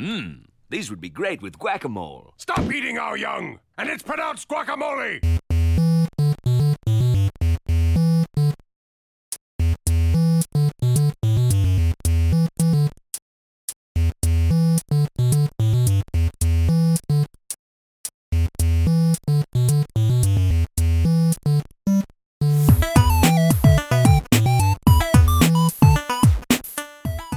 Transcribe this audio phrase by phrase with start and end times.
[0.00, 2.30] Mmm, these would be great with guacamole.
[2.38, 5.20] Stop eating our young, and it's pronounced guacamole.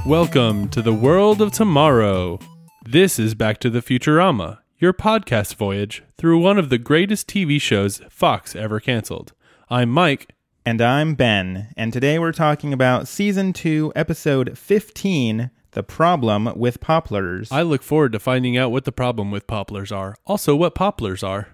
[0.06, 2.40] Welcome to the world of tomorrow.
[2.86, 7.60] This is Back to the Futurama, your podcast voyage through one of the greatest TV
[7.60, 9.32] shows Fox ever canceled.
[9.70, 10.36] I'm Mike.
[10.66, 16.82] And I'm Ben, and today we're talking about Season 2, Episode 15 The Problem with
[16.82, 17.54] Popplers.
[17.54, 21.26] I look forward to finding out what the problem with popplers are, also, what popplers
[21.26, 21.48] are.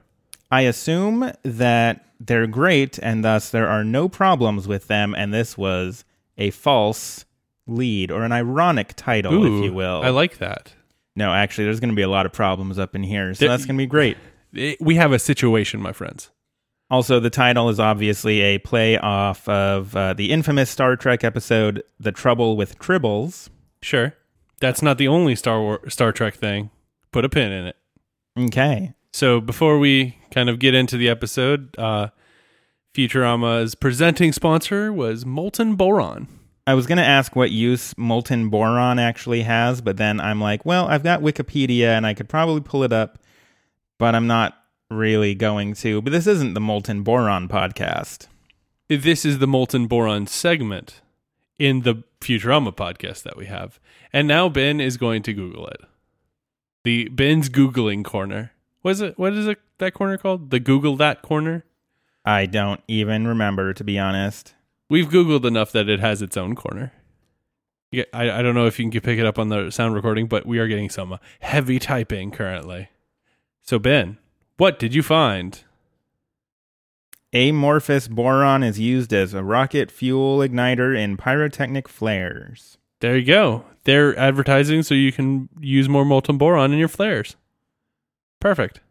[0.50, 5.56] I assume that they're great, and thus there are no problems with them, and this
[5.56, 6.06] was
[6.40, 7.26] a false
[7.68, 10.02] lead, or an ironic title, if you will.
[10.02, 10.74] I like that.
[11.20, 13.50] No, actually, there's going to be a lot of problems up in here, so There-
[13.50, 14.18] that's going to be great.
[14.54, 16.32] It- we have a situation, my friends.
[16.90, 21.84] Also, the title is obviously a play off of uh, the infamous Star Trek episode
[22.00, 23.50] "The Trouble with Tribbles."
[23.84, 24.16] Sure.
[24.60, 26.72] That's not the only Star War- Star Trek thing.
[27.12, 27.76] Put a pin in it.
[28.40, 32.08] Okay, So before we kind of get into the episode, uh,
[32.96, 36.28] Futurama's presenting sponsor was Molten Boron.
[36.70, 40.68] I was going to ask what use molten boron actually has, but then I'm like,
[40.68, 43.18] well, I've got Wikipedia and I could probably pull it up,
[43.98, 44.56] but I'm not
[44.92, 46.00] really going to.
[46.00, 48.28] But this isn't the molten boron podcast.
[48.88, 51.02] This is the Molten Boron segment
[51.58, 53.80] in the Futurama podcast that we have.
[54.14, 55.82] And now Ben is going to Google it.
[56.84, 58.52] The Ben's Googling corner.
[58.84, 59.18] What is it?
[59.18, 60.52] What is it, that corner called?
[60.52, 61.66] The Google That corner?
[62.24, 64.54] I don't even remember, to be honest.
[64.90, 66.92] We've Googled enough that it has its own corner.
[67.92, 70.28] Yeah, I, I don't know if you can pick it up on the sound recording,
[70.28, 72.90] but we are getting some heavy typing currently.
[73.62, 74.18] So, Ben,
[74.58, 75.64] what did you find?
[77.34, 82.78] Amorphous boron is used as a rocket fuel igniter in pyrotechnic flares.
[83.02, 83.66] There you go.
[83.84, 87.36] They're advertising so you can use more molten boron in your flares.
[88.40, 88.82] Perfect.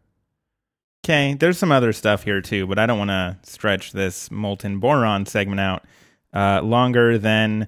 [1.05, 4.79] Okay, there's some other stuff here too, but I don't want to stretch this molten
[4.79, 5.85] boron segment out
[6.33, 7.67] uh, longer than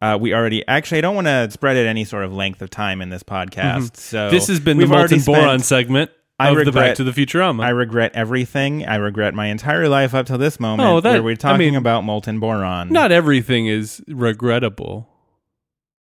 [0.00, 0.66] uh, we already.
[0.68, 3.22] Actually, I don't want to spread it any sort of length of time in this
[3.22, 3.96] podcast.
[3.96, 4.34] So Mm-hmm.
[4.34, 7.64] this has been the molten boron segment I of the Back regret- to the Futurama.
[7.64, 8.86] I regret everything.
[8.86, 11.58] I regret my entire life up till this moment, Oh, that- where we're I talking
[11.58, 12.90] mean, about molten boron.
[12.92, 15.08] Not everything is regrettable.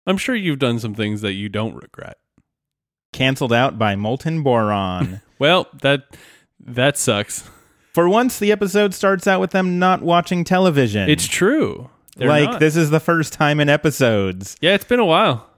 [0.07, 2.17] I'm sure you've done some things that you don't regret.
[3.13, 5.21] canceled out by molten boron.
[5.39, 6.03] Well, that
[6.65, 7.49] that sucks.
[7.93, 11.09] For once, the episode starts out with them not watching television.
[11.09, 11.89] It's true.
[12.15, 12.59] They're like not.
[12.59, 14.55] this is the first time in episodes.
[14.61, 15.49] Yeah, it's been a while.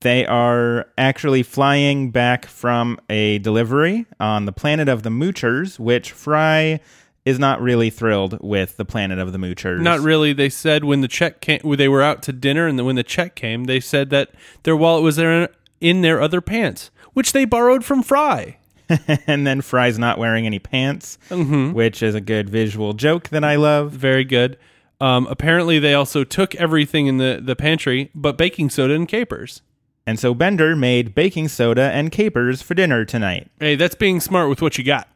[0.00, 6.12] They are actually flying back from a delivery on the planet of the Moochers, which
[6.12, 6.80] Fry
[7.26, 9.80] is not really thrilled with the planet of the Moochers.
[9.82, 10.32] Not really.
[10.32, 12.96] They said when the check came, when they were out to dinner, and then when
[12.96, 14.30] the check came, they said that
[14.62, 15.50] their wallet was there
[15.82, 18.56] in their other pants, which they borrowed from Fry.
[19.26, 21.72] and then Fry's not wearing any pants, Mm-hmm.
[21.72, 23.92] which is a good visual joke that I love.
[23.92, 24.58] Very good.
[25.00, 29.62] Um, apparently, they also took everything in the, the pantry, but baking soda and capers.
[30.06, 33.50] And so Bender made baking soda and capers for dinner tonight.
[33.60, 35.08] Hey, that's being smart with what you got.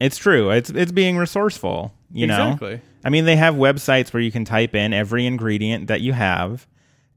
[0.00, 0.50] It's true.
[0.50, 2.46] It's it's being resourceful, you know.
[2.52, 2.80] Exactly.
[3.04, 6.66] I mean, they have websites where you can type in every ingredient that you have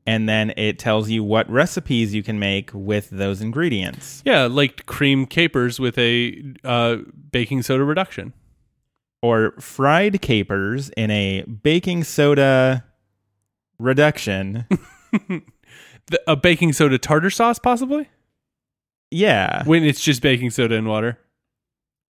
[0.09, 4.24] and then it tells you what recipes you can make with those ingredients.
[4.25, 6.97] Yeah, like cream capers with a uh,
[7.31, 8.34] baking soda reduction.
[9.22, 12.86] Or fried capers in a baking soda
[13.78, 14.66] reduction.
[16.12, 18.09] The, a baking soda tartar sauce, possibly?
[19.12, 19.64] yeah.
[19.66, 21.19] When it's just baking soda and water.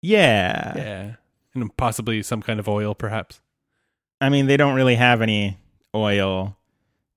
[0.02, 0.72] Yeah.
[0.74, 1.16] Yeah.
[1.54, 3.42] And possibly some kind of oil, perhaps.
[4.22, 5.58] I mean, they don't really have any
[5.94, 6.56] oil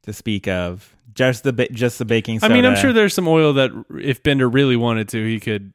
[0.03, 0.95] to speak of.
[1.15, 2.53] Just the just the baking soda.
[2.53, 3.71] I mean, I'm sure there's some oil that
[4.01, 5.73] if Bender really wanted to, he could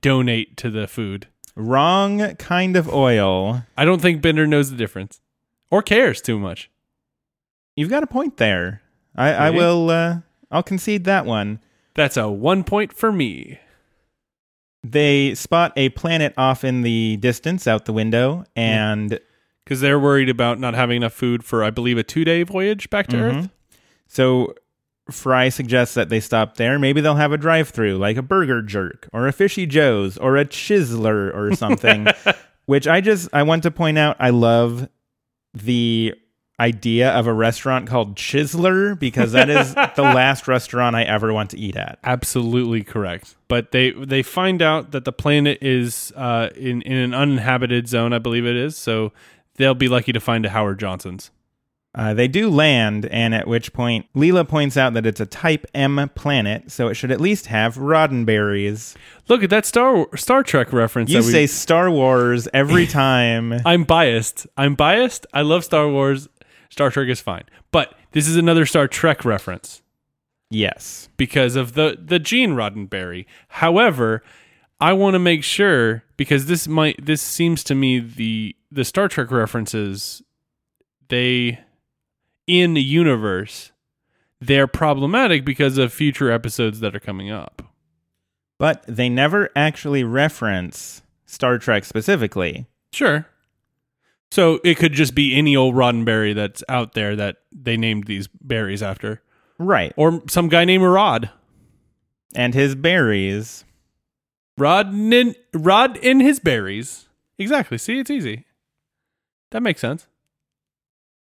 [0.00, 1.28] donate to the food.
[1.54, 3.62] wrong kind of oil.
[3.76, 5.20] I don't think Bender knows the difference
[5.70, 6.70] or cares too much.
[7.74, 8.82] You've got a point there.
[9.14, 9.88] I, I will.
[9.90, 10.18] Uh,
[10.50, 11.60] I'll concede that one.
[11.94, 13.58] That's a one point for me.
[14.84, 19.18] They spot a planet off in the distance out the window, and
[19.64, 22.88] Because they're worried about not having enough food for, I believe, a two day voyage
[22.90, 23.50] back to Earth.
[24.06, 24.54] So
[25.10, 26.78] Fry suggests that they stop there.
[26.78, 30.44] Maybe they'll have a drive-through, like a Burger Jerk or a Fishy Joe's or a
[30.44, 32.06] Chisler or something.
[32.66, 34.16] which I just I want to point out.
[34.18, 34.88] I love
[35.54, 36.14] the
[36.58, 41.50] idea of a restaurant called Chisler because that is the last restaurant I ever want
[41.50, 41.98] to eat at.
[42.04, 43.36] Absolutely correct.
[43.48, 48.12] But they they find out that the planet is uh, in in an uninhabited zone,
[48.12, 48.76] I believe it is.
[48.76, 49.12] So
[49.54, 51.30] they'll be lucky to find a Howard Johnson's.
[51.96, 55.64] Uh, they do land, and at which point Leela points out that it's a Type
[55.74, 58.94] M planet, so it should at least have roddenberries.
[59.28, 61.10] Look at that Star Star Trek reference.
[61.10, 63.54] You that we- say Star Wars every time.
[63.64, 64.46] I'm biased.
[64.58, 65.26] I'm biased.
[65.32, 66.28] I love Star Wars.
[66.68, 69.80] Star Trek is fine, but this is another Star Trek reference
[70.50, 71.08] yes.
[71.16, 73.24] because of the the Gene Roddenberry.
[73.48, 74.22] However,
[74.80, 79.08] I want to make sure because this might this seems to me the the Star
[79.08, 80.22] Trek references
[81.08, 81.60] they
[82.46, 83.72] in the universe
[84.40, 87.62] they're problematic because of future episodes that are coming up.
[88.58, 92.66] But they never actually reference Star Trek specifically.
[92.92, 93.26] Sure.
[94.30, 98.28] So it could just be any old Roddenberry that's out there that they named these
[98.28, 99.22] berries after.
[99.58, 99.92] Right.
[99.96, 101.30] Or some guy named Rod.
[102.34, 103.64] And his berries.
[104.58, 107.08] Rod in, Rod in his berries.
[107.38, 107.78] Exactly.
[107.78, 108.44] See, it's easy.
[109.50, 110.06] That makes sense.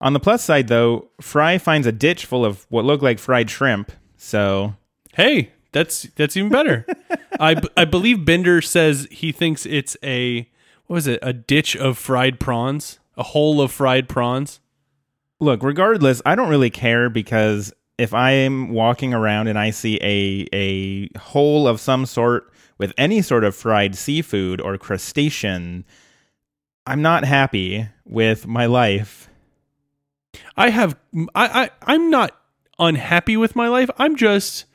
[0.04, 3.50] On the plus side, though, Fry finds a ditch full of what look like fried
[3.50, 3.92] shrimp.
[4.18, 4.76] So,
[5.14, 6.86] Hey, that's that's even better.
[7.40, 10.42] I, b- I believe Bender says he thinks it's a
[10.88, 11.20] what was it?
[11.22, 14.60] A ditch of fried prawns, a hole of fried prawns.
[15.40, 20.48] look, regardless, I don't really care because if I'm walking around and I see a
[20.54, 25.86] a hole of some sort with any sort of fried seafood or crustacean,
[26.86, 29.30] I'm not happy with my life.
[30.58, 30.98] I have
[31.36, 32.36] I, I I'm not
[32.80, 33.90] unhappy with my life.
[33.98, 34.66] I'm just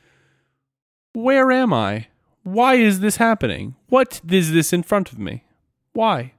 [1.13, 2.07] where am I?
[2.45, 3.75] Why is this happening?
[3.89, 5.45] What is this in front of me?
[5.93, 6.33] Why?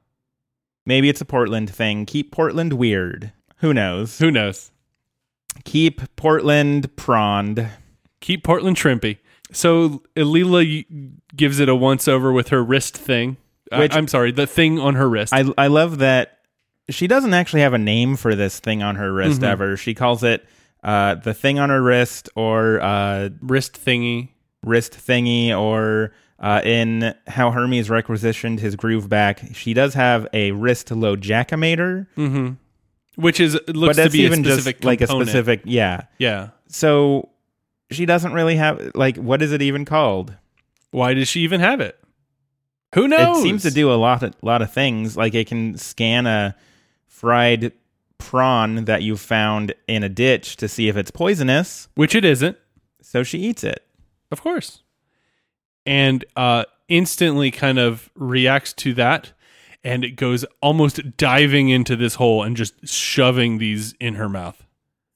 [0.86, 2.06] Maybe it's a Portland thing.
[2.06, 3.32] Keep Portland weird.
[3.58, 4.18] Who knows?
[4.20, 4.72] Who knows?
[5.66, 7.68] Keep Portland prawned.
[8.22, 9.18] Keep Portland shrimpy.
[9.52, 10.86] So Leela
[11.36, 13.38] gives it a once over with her wrist thing.
[13.72, 15.34] I- Which- I'm sorry, the thing on her wrist.
[15.34, 16.39] I I love that
[16.90, 19.52] she doesn't actually have a name for this thing on her wrist Mm-hmm.
[19.52, 19.78] ever.
[19.78, 20.46] She calls it
[20.84, 24.30] uh, the thing on her wrist or uh, wrist thingy.
[24.64, 29.42] wrist thingy or uh, in how Hermes requisitioned his groove back.
[29.54, 32.08] She does have a wrist low jackamator,
[33.16, 36.04] Which is looks to be even specific just like a specific yeah.
[36.18, 36.50] Yeah.
[36.68, 37.30] So
[37.92, 40.34] she doesn't really have like what is it even called?
[40.92, 42.00] Why does she even have it?
[42.96, 43.40] Who knows?
[43.40, 45.18] It seems to do a lot of lot of things.
[45.18, 46.56] Like it can scan a
[47.20, 47.74] fried
[48.18, 51.90] prawn that you found in a ditch to see if it's poisonous.
[51.96, 52.58] which it isn't.
[53.02, 53.86] So she eats it.
[54.32, 54.84] Of course.
[55.86, 59.34] And uh, instantly kind of reacts to that.
[59.84, 64.66] And it goes almost diving into this hole and just shoving these in her mouth.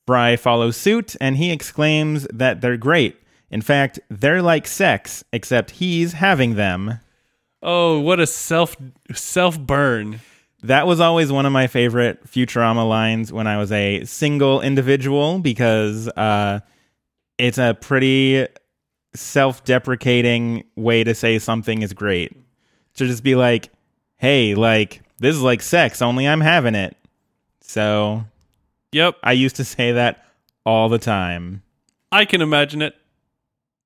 [0.06, 3.18] Fry follows suit and he exclaims that they're great.
[3.50, 7.00] In fact, they're like sex, except he's having them.
[7.62, 8.76] Oh, what a self
[9.14, 10.20] self burn.
[10.64, 15.40] That was always one of my favorite Futurama lines when I was a single individual
[15.40, 16.62] because uh,
[17.38, 18.48] it's a pretty
[19.14, 22.36] self deprecating way to say something is great.
[22.96, 23.70] To just be like,
[24.18, 26.96] hey, like, this is like sex, only I'm having it.
[27.62, 28.24] So
[28.94, 30.24] Yep, I used to say that
[30.66, 31.64] all the time.
[32.12, 32.96] I can imagine it.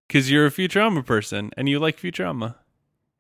[0.07, 2.55] Because you're a Futurama person and you like Futurama.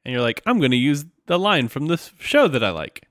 [0.05, 3.06] And you're like, I'm going to use the line from this show that I like.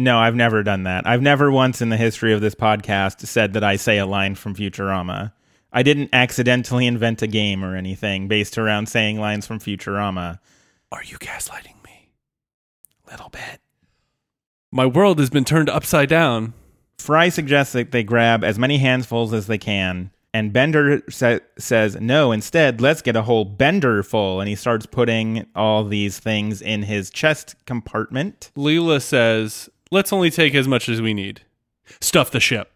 [0.00, 1.06] No, I've never done that.
[1.06, 4.34] I've never once in the history of this podcast said that I say a line
[4.34, 5.32] from Futurama.
[5.74, 10.38] I didn't accidentally invent a game or anything based around saying lines from Futurama.
[10.90, 12.12] Are you gaslighting me?
[13.10, 13.60] Little bit.
[14.72, 16.54] My world has been turned upside down.
[16.98, 22.00] Fry suggests that they grab as many handfuls as they can, and Bender sa- says,
[22.00, 24.40] No, instead, let's get a whole Bender full.
[24.40, 28.50] And he starts putting all these things in his chest compartment.
[28.56, 31.42] Leela says, let's only take as much as we need.
[32.00, 32.70] Stuff the ship.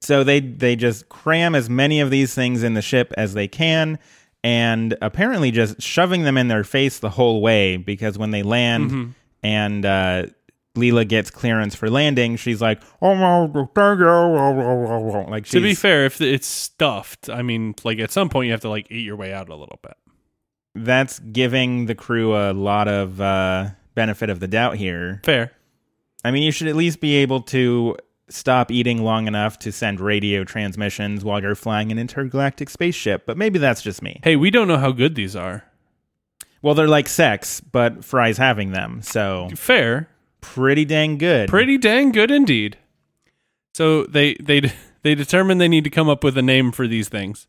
[0.00, 3.48] So they they just cram as many of these things in the ship as they
[3.48, 3.98] can,
[4.44, 7.76] and apparently just shoving them in their face the whole way.
[7.76, 10.26] Because when they land and uh,
[10.76, 16.04] Leela gets clearance for landing, she's like, "Oh no, thank you." Like To be fair,
[16.06, 19.16] if it's stuffed, I mean, like at some point you have to like eat your
[19.16, 19.96] way out a little bit.
[20.74, 25.20] that's giving the crew a lot of uh, benefit of the doubt here.
[25.24, 25.50] Fair.
[26.24, 27.96] I mean, you should at least be able to
[28.28, 33.36] stop eating long enough to send radio transmissions while you're flying an intergalactic spaceship, but
[33.36, 34.20] maybe that's just me.
[34.22, 35.64] Hey, we don't know how good these are.
[36.60, 40.08] Well, they're like sex, but Fry's having them, so Fair.
[40.40, 41.48] pretty dang good.
[41.48, 42.76] Pretty dang good indeed.
[43.74, 44.60] So they they
[45.02, 47.46] they determine they need to come up with a name for these things.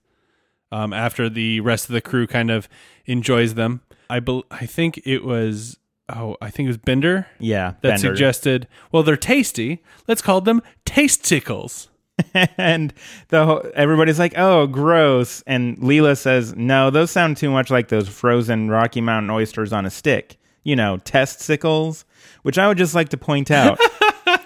[0.71, 2.69] Um, after the rest of the crew kind of
[3.05, 5.79] enjoys them, I bel I think it was
[6.15, 7.97] oh I think it was Bender Yeah, that Bender.
[7.99, 8.67] suggested.
[8.91, 9.83] Well, they're tasty.
[10.07, 11.87] Let's call them taste Tasticles.
[12.57, 12.93] and
[13.29, 17.87] the whole, everybody's like, "Oh, gross!" And Leela says, "No, those sound too much like
[17.87, 20.37] those frozen Rocky Mountain oysters on a stick.
[20.63, 22.03] You know, testicles."
[22.43, 23.79] Which I would just like to point out.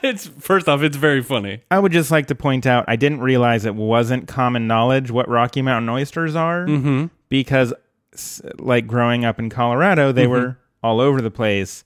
[0.02, 1.62] It's first off, it's very funny.
[1.72, 5.28] I would just like to point out I didn't realize it wasn't common knowledge what
[5.30, 7.06] Rocky Mountain oysters are Mm-hmm.
[7.30, 7.74] because,
[8.60, 11.84] like growing up in Colorado, they were all over the place.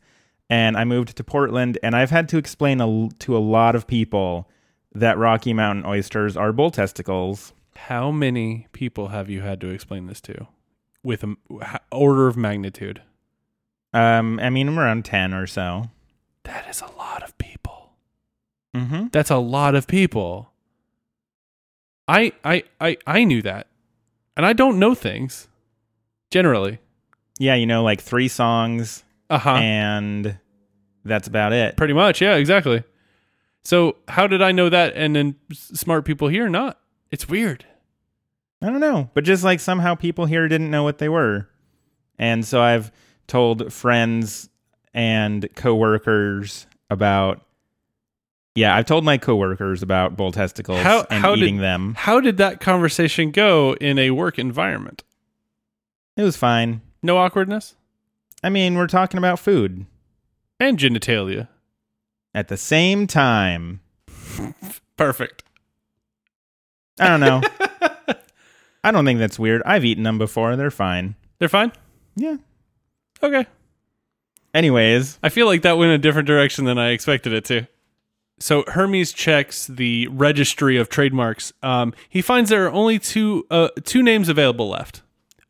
[0.50, 3.86] And I moved to Portland, and I've had to explain a to a lot of
[3.86, 4.50] people
[4.94, 7.54] that Rocky Mountain oysters are bull testicles.
[7.75, 10.48] How many people have you had to explain this to,
[11.04, 13.01] with a h- order of magnitude?
[13.94, 15.89] Um, I mean, around ten or so.
[16.44, 17.92] That is a lot of people.
[18.74, 19.08] Mm-hmm.
[19.12, 20.51] That's a lot of people.
[22.08, 23.68] I I I I knew that.
[24.38, 25.50] And I don't know things
[26.32, 26.80] generally.
[27.39, 29.50] Yeah, you know, like three songs, Uh-huh.
[29.56, 30.38] and
[31.06, 31.77] that's about it.
[31.77, 32.22] Pretty much.
[32.22, 32.84] Yeah, exactly.
[33.63, 36.79] So, how did I know that and then smart people here not?
[37.12, 37.65] It's weird.
[38.62, 41.48] I don't know, but just like somehow people here didn't know what they were.
[42.17, 42.91] And so I've
[43.27, 44.50] told friends
[44.94, 47.41] and coworkers about
[48.56, 51.94] Yeah, I've told my coworkers about bull testicles How- and how did- eating them.
[51.96, 55.03] How did that conversation go in a work environment?
[56.15, 56.82] It was fine.
[57.01, 57.75] No awkwardness
[58.44, 59.86] I mean, we're talking about food
[60.60, 61.48] and genitalia.
[62.34, 63.82] at the same time.
[64.96, 65.44] Perfect.
[67.00, 67.42] I don't know.
[68.84, 69.62] I don't think that's weird.
[69.66, 70.56] I've eaten them before.
[70.56, 71.16] They're fine.
[71.39, 71.72] They're fine.
[72.16, 72.38] Yeah.
[73.22, 73.46] Okay.
[74.54, 77.68] Anyways, I feel like that went a different direction than I expected it to.
[78.39, 81.54] So Hermes checks the registry of trademarks.
[81.63, 85.01] Um, he finds there are only two uh, two names available left.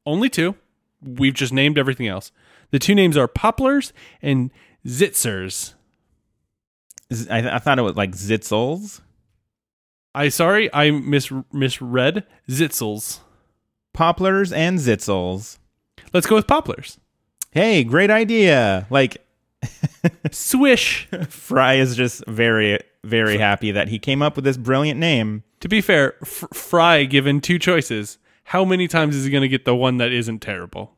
[0.06, 0.56] Only two.
[1.02, 2.32] We've just named everything else.
[2.72, 4.52] The two names are Popplers and
[4.86, 5.74] Zitzers.
[7.30, 9.02] I thought it was like Zitzels.
[10.14, 13.20] I sorry, I mis misread Zitzels.
[13.96, 15.58] Popplers and Zitzels.
[16.14, 16.98] Let's go with Popplers.
[17.52, 18.88] Hey, great idea.
[18.90, 19.18] Like
[20.32, 21.08] Swish.
[21.30, 25.44] Fry is just very, very happy that he came up with this brilliant name.
[25.62, 28.18] to be fair, F- Fry given two choices.
[28.48, 30.94] How many times is he going to get the one that isn't terrible?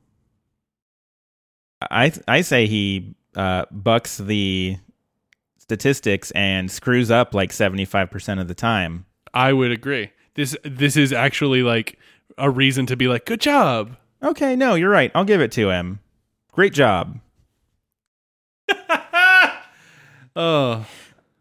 [1.89, 4.77] I I say he uh, bucks the
[5.58, 9.06] statistics and screws up like seventy five percent of the time.
[9.34, 10.12] I would agree.
[10.36, 11.98] This this is actually like
[12.38, 13.98] a reason to be like, good job.
[14.22, 15.12] Okay, no, you're right.
[15.15, 16.00] I'll give it to him.
[16.51, 17.20] Great job.
[20.36, 20.86] Oh,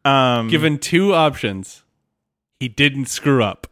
[0.04, 1.84] Um, given two options,
[2.58, 3.67] he didn't screw up.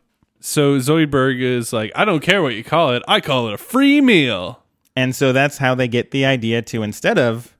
[0.46, 3.02] So Zoidberg is like, I don't care what you call it.
[3.08, 4.62] I call it a free meal.
[4.94, 7.56] and so that's how they get the idea to instead of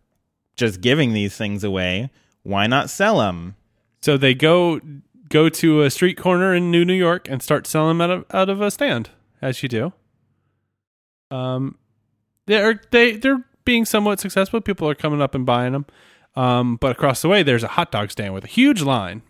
[0.55, 2.11] just giving these things away,
[2.45, 3.57] why not sell them?
[4.03, 4.81] So they go
[5.31, 8.25] go to a street corner in New New York and start selling them out of
[8.33, 9.11] out of a stand,
[9.43, 9.93] as you do.
[11.33, 11.79] Um,
[12.47, 14.61] they're they they're being somewhat successful.
[14.61, 15.87] People are coming up and buying them.
[16.37, 19.23] Um, but across the way, there's a hot dog stand with a huge line.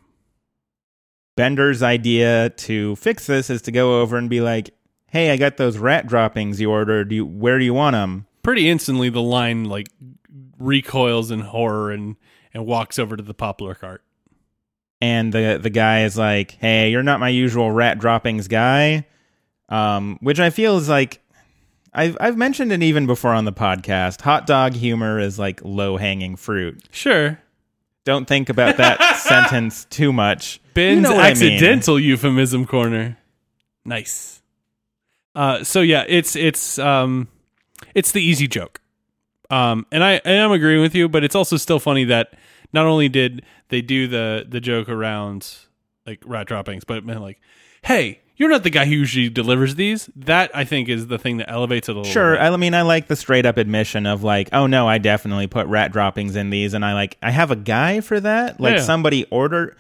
[1.36, 4.70] Bender's idea to fix this is to go over and be like,
[5.08, 7.12] "Hey, I got those rat droppings you ordered.
[7.12, 9.88] You, where do you want them?" Pretty instantly, the line like
[10.58, 12.16] recoils in horror and
[12.54, 14.02] and walks over to the poppler cart.
[15.00, 19.06] And the the guy is like, "Hey, you're not my usual rat droppings guy,"
[19.68, 21.20] um, which I feel is like
[21.92, 24.22] I've I've mentioned it even before on the podcast.
[24.22, 26.82] Hot dog humor is like low hanging fruit.
[26.90, 27.38] Sure,
[28.06, 30.60] Don't think about that sentence too much.
[30.74, 31.52] Ben's You know what I mean.
[31.54, 33.18] accidental euphemism corner.
[33.84, 34.40] Nice.
[35.34, 37.28] Uh, so yeah, it's it's um,
[37.94, 38.80] it's the easy joke.
[39.50, 42.34] Um, and I and I am agreeing with you, but it's also still funny that
[42.72, 45.56] not only did they do the the joke around
[46.06, 47.40] like rat droppings, but it meant like,
[47.82, 50.08] hey, you're not the guy who usually delivers these.
[50.16, 52.12] That I think is the thing that elevates it a little.
[52.12, 52.40] Sure, bit.
[52.42, 55.66] I mean I like the straight up admission of like, "Oh no, I definitely put
[55.68, 58.60] rat droppings in these," and I like I have a guy for that.
[58.60, 58.82] Like Yeah.
[58.82, 59.76] somebody order,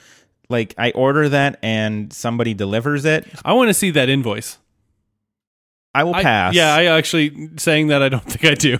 [0.48, 3.26] like I order that and somebody delivers it.
[3.44, 4.58] I want to see that invoice.
[5.94, 6.54] I will I- pass.
[6.54, 8.78] yeah, I actually saying that I don't think I do.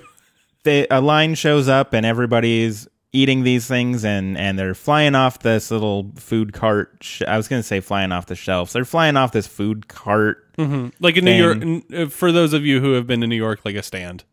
[0.65, 5.39] they, a line shows up and everybody's eating these things and and they're flying off
[5.39, 8.85] this little food cart sh- i was going to say flying off the shelves they're
[8.85, 12.81] flying off this food cart hmm Like in New York, uh, for those of you
[12.81, 14.25] who have been to New York, like a stand.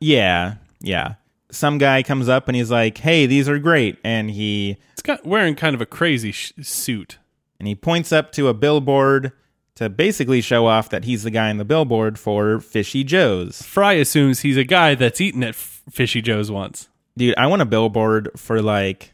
[0.00, 1.14] yeah yeah
[1.50, 5.24] some guy comes up and he's like hey these are great and he It's got
[5.26, 7.18] wearing kind of a crazy sh- suit.
[7.58, 9.32] and he points up to a billboard
[9.74, 13.62] to basically show off that he's the guy in the billboard for Fishy Joe's.
[13.62, 16.88] Fry assumes he's a guy that's eaten at Fishy Joe's once.
[17.16, 19.12] Dude, I want a billboard for like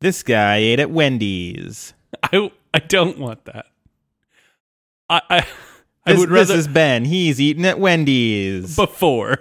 [0.00, 1.94] this guy ate at Wendy's.
[2.22, 3.66] I I don't want that.
[5.10, 5.46] I I,
[6.06, 7.04] I This, would this is Ben.
[7.04, 8.74] He's eaten at Wendy's.
[8.76, 9.38] before.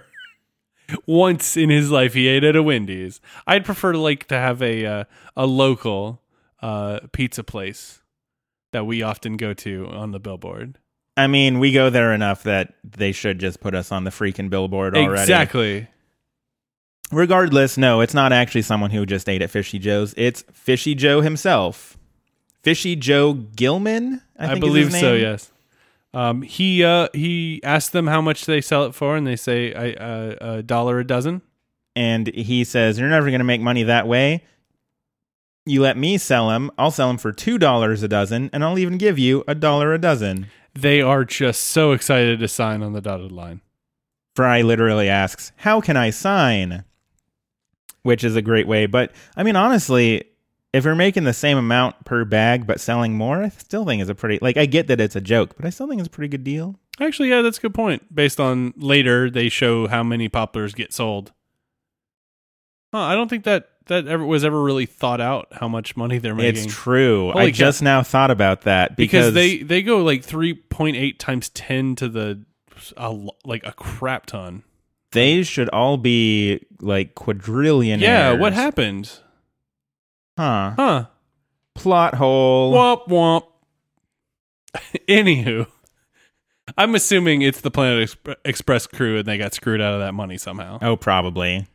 [1.06, 3.22] Once in his life, he ate at a Wendy's.
[3.48, 5.04] I'd prefer like to have a uh,
[5.38, 6.22] a local
[6.62, 8.01] uh, pizza place
[8.74, 10.78] that we often go to on the billboard.
[11.18, 14.50] I mean, we go there enough that they should just put us on the freaking
[14.50, 15.22] billboard already.
[15.22, 15.88] Exactly.
[17.12, 20.13] Regardless, no, it's not actually someone who just ate at Fishy Joe's.
[20.18, 21.98] It's Fishy Joe himself.
[22.63, 25.13] Fishy Joe Gilman, I, I, believe so.
[25.13, 25.51] Yes.
[26.13, 29.74] Um, he uh, he asked them how much they sell it for, and they say
[29.74, 31.41] I, uh, a dollar a dozen.
[31.96, 34.44] And he says, You're never going to make money that way.
[35.65, 36.72] You let me sell them.
[36.77, 40.00] I'll sell them for $2 a dozen, and I'll even give you a dollar a
[40.00, 40.48] dozen.
[40.74, 43.62] They are just so excited to sign on the dotted line.
[44.36, 46.84] Fry literally asks, How can I sign?
[48.03, 48.88] Which is a great way.
[48.88, 50.24] But I mean, honestly,
[50.74, 54.10] if you're making the same amount per bag but selling more, I still think it's
[54.10, 56.12] a pretty, like, I get that it's a joke, but I still think it's a
[56.12, 56.79] pretty good deal.
[57.00, 58.13] Actually, yeah, that's a good point.
[58.13, 61.31] Based on later, they show how many popplers get sold.
[62.93, 66.17] Huh, I don't think that that ever was ever really thought out how much money
[66.17, 66.65] they're making.
[66.65, 67.31] It's true.
[67.31, 70.98] Holy I just now thought about that because because, they they go like three point
[70.98, 72.46] eight times ten to the
[72.98, 74.63] a, like a crap ton.
[75.12, 78.01] They should all be like quadrillionaires.
[78.01, 79.12] Yeah, what happened?
[80.38, 80.74] Huh.
[80.75, 81.06] Huh?
[81.75, 82.74] Plot hole.
[82.74, 83.44] Womp womp.
[85.08, 85.68] Anywho,
[86.77, 90.13] I'm assuming it's the Planet Exp- Express crew and they got screwed out of that
[90.13, 90.80] money somehow.
[90.82, 91.68] Oh, probably.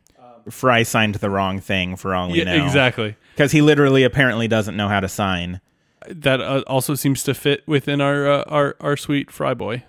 [0.49, 2.65] Fry signed the wrong thing for all we yeah, know.
[2.65, 3.15] exactly.
[3.35, 5.59] Because he literally apparently doesn't know how to sign.
[6.07, 9.83] That uh, also seems to fit within our uh, our our sweet fry boy.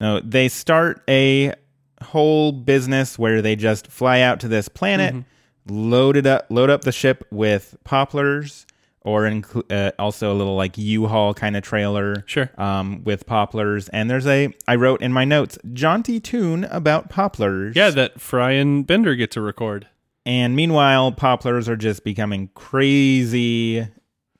[0.00, 1.54] No, they start a
[2.02, 5.90] whole business where they just fly out to this planet, Mm-hmm.
[5.90, 8.64] load it up, load up the ship with popplers,
[9.02, 9.26] or
[9.70, 12.24] uh, also a little like U-Haul kind of trailer.
[12.26, 12.50] Sure.
[12.58, 17.74] Um, with popplers, and there's a I wrote in my notes jaunty tune about popplers.
[17.74, 19.86] Yeah, that Fry and Bender get to record.
[20.26, 23.88] And meanwhile, popplers are just becoming crazy,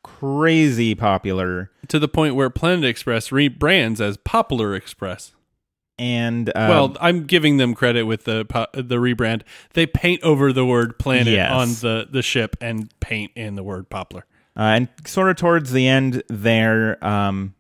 [0.03, 1.71] crazy popular.
[1.89, 5.33] To the point where Planet Express rebrands as Poppler Express.
[5.99, 9.43] And uh, well, I'm giving them credit with the the rebrand.
[9.75, 11.51] They paint over the word planet Yes.
[11.53, 14.23] on the, the ship and paint in the word poppler.
[14.57, 17.55] uh, and sort of towards the end there, um,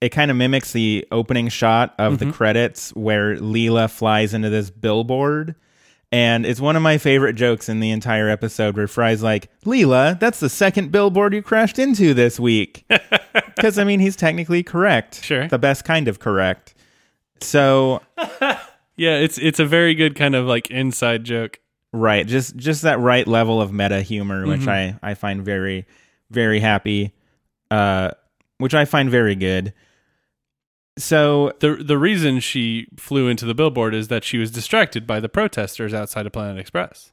[0.00, 4.70] it kind of mimics the opening shot of the credits where Leela flies into this
[4.70, 5.54] billboard.
[6.12, 10.18] And it's one of my favorite jokes in the entire episode where Fry's like, Leela,
[10.20, 12.84] that's the second billboard you crashed into this week.
[13.56, 15.24] Because, I mean, he's technically correct.
[15.24, 15.48] Sure.
[15.48, 16.74] The best kind of correct.
[17.40, 18.02] So
[18.96, 21.60] Yeah, it's it's a very good kind of like inside joke.
[21.92, 25.04] Right, just just that right level of meta humor, which Mm-hmm.
[25.04, 25.86] I I find very
[26.30, 27.12] very happy,
[27.70, 28.10] uh,
[28.58, 29.72] which I find very good.
[30.98, 35.20] So The the reason she flew into the billboard is that she was distracted by
[35.20, 37.12] the protesters outside of Planet Express.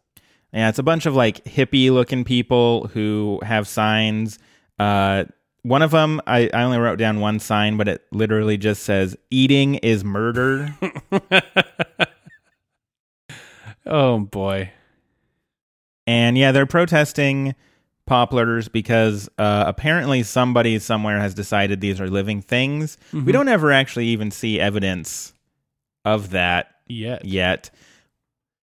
[0.53, 4.39] yeah, it's a bunch of like hippie looking people who have signs.
[4.79, 5.25] Uh,
[5.63, 9.17] one of them, I I only wrote down one sign, but it literally just says
[9.31, 10.75] "Eating is murder."
[13.85, 14.71] Oh boy.
[16.07, 17.55] And yeah, they're protesting
[18.09, 22.97] popplers because uh, apparently somebody somewhere has decided these are living things.
[23.13, 25.33] We don't ever actually even see evidence
[26.05, 27.25] of that Yet.
[27.25, 27.71] yet.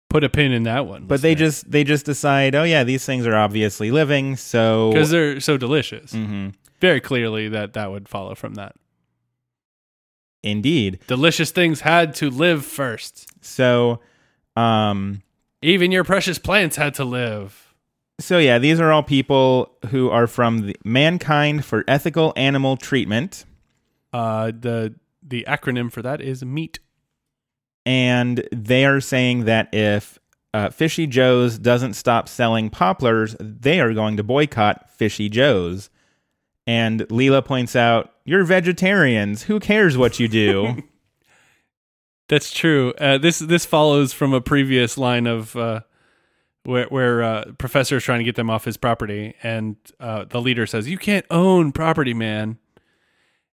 [0.09, 1.05] Put a pin in that one.
[1.05, 5.09] But they just they just decide, oh yeah, these things are obviously living, so because
[5.09, 6.13] they're so delicious.
[6.13, 6.53] Mhm.
[6.79, 8.75] Very clearly that that would follow from that.
[10.43, 10.99] indeed.
[11.07, 13.27] Delicious things had to live first.
[13.43, 13.99] So
[14.55, 15.21] um
[15.61, 17.73] Even your precious plants had to live.
[18.19, 23.45] so yeah, these are all people who are from the Mankind for Ethical Animal Treatment.
[24.13, 26.79] Uh, the the acronym for that is MEAT.
[27.85, 30.17] and they are saying that if
[30.53, 35.89] uh, Fishy Joe's doesn't stop selling popplers, they are going to boycott Fishy Joe's.
[36.67, 39.43] And Leela points out, "You're vegetarians.
[39.43, 40.83] Who cares what you do?"
[42.29, 42.93] That's true.
[42.99, 45.81] Uh, this this follows from a previous line of uh,
[46.63, 50.41] where where uh, professor is trying to get them off his property, and uh, the
[50.41, 52.57] leader says, "You can't own property, man."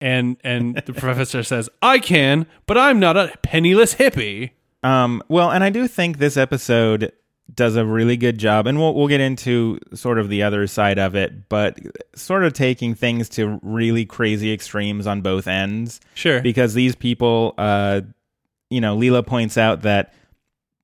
[0.02, 4.52] And and the professor says, "I can, but I'm not a penniless hippie."
[4.84, 7.14] um, well, and I do think this episode
[7.54, 11.00] does a really good job, and we'll we'll get into sort of the other side
[11.00, 11.80] of it, but
[12.16, 16.00] sort of taking things to really crazy extremes on both ends.
[16.14, 16.42] Sure.
[16.42, 18.02] because these people, uh,
[18.70, 20.14] you know, Leela points out that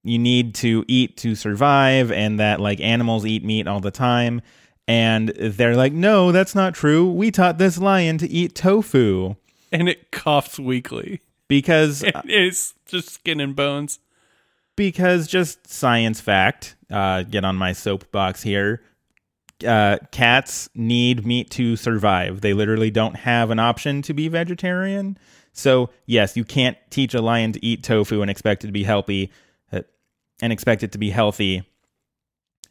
[0.04, 4.42] you need to eat to survive, and that like animals eat meat all the time.
[4.86, 7.10] And they're like, no, that's not true.
[7.10, 9.36] We taught this lion to eat tofu
[9.72, 11.22] and it coughs weakly.
[11.48, 14.00] because It's just skin and bones.
[14.76, 16.76] Because just science fact.
[16.92, 18.82] Uh, get on my soapbox here.
[19.66, 22.42] Uh, cats need meat to survive.
[22.42, 25.18] They literally don't have an option to be vegetarian.
[25.54, 28.84] So yes, you can't teach a lion to eat tofu and expect it to be
[28.84, 29.32] healthy,
[29.72, 29.82] uh,
[30.42, 31.64] and expect it to be healthy.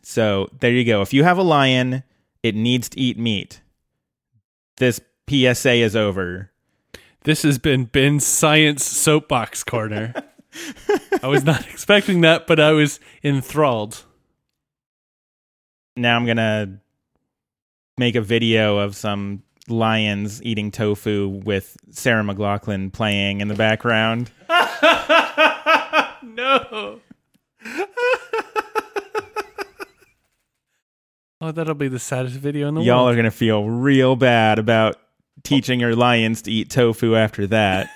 [0.02, 1.00] So there you go.
[1.00, 2.02] If you have a lion,
[2.42, 3.60] it needs to eat meat.
[4.78, 6.50] This PSA is over.
[7.24, 10.12] This has been Ben's Science Soapbox Corner.
[11.22, 14.04] I was not expecting that, but I was enthralled.
[15.96, 16.78] now I'm gonna
[17.98, 24.30] make a video of some lions eating tofu with Sarah McLachlan playing in the background.
[26.24, 27.00] No.
[31.40, 32.86] oh, that'll be the saddest video in the world.
[32.86, 34.96] Y'all are gonna feel real bad about
[35.42, 37.90] teaching your lions to eat tofu after that.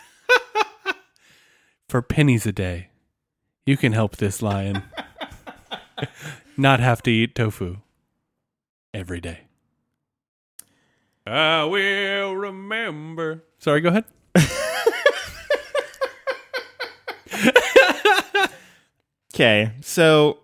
[1.88, 2.88] For pennies a day,
[3.64, 4.82] you can help this lion
[6.56, 7.78] not have to eat tofu
[8.92, 9.40] every day.
[11.26, 13.44] I will remember.
[13.58, 14.04] Sorry, go ahead.
[19.36, 20.38] Okay, so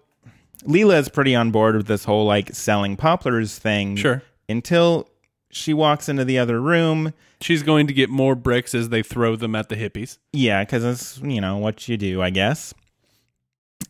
[0.67, 3.97] Leela is pretty on board with this whole like selling popplers thing.
[3.97, 4.23] Sure.
[4.51, 5.09] Until
[5.53, 7.13] she walks into the other room.
[7.41, 10.19] She's going to get more bricks as they throw them at the hippies.
[10.33, 12.75] Yeah, because it's you know what you do, I guess.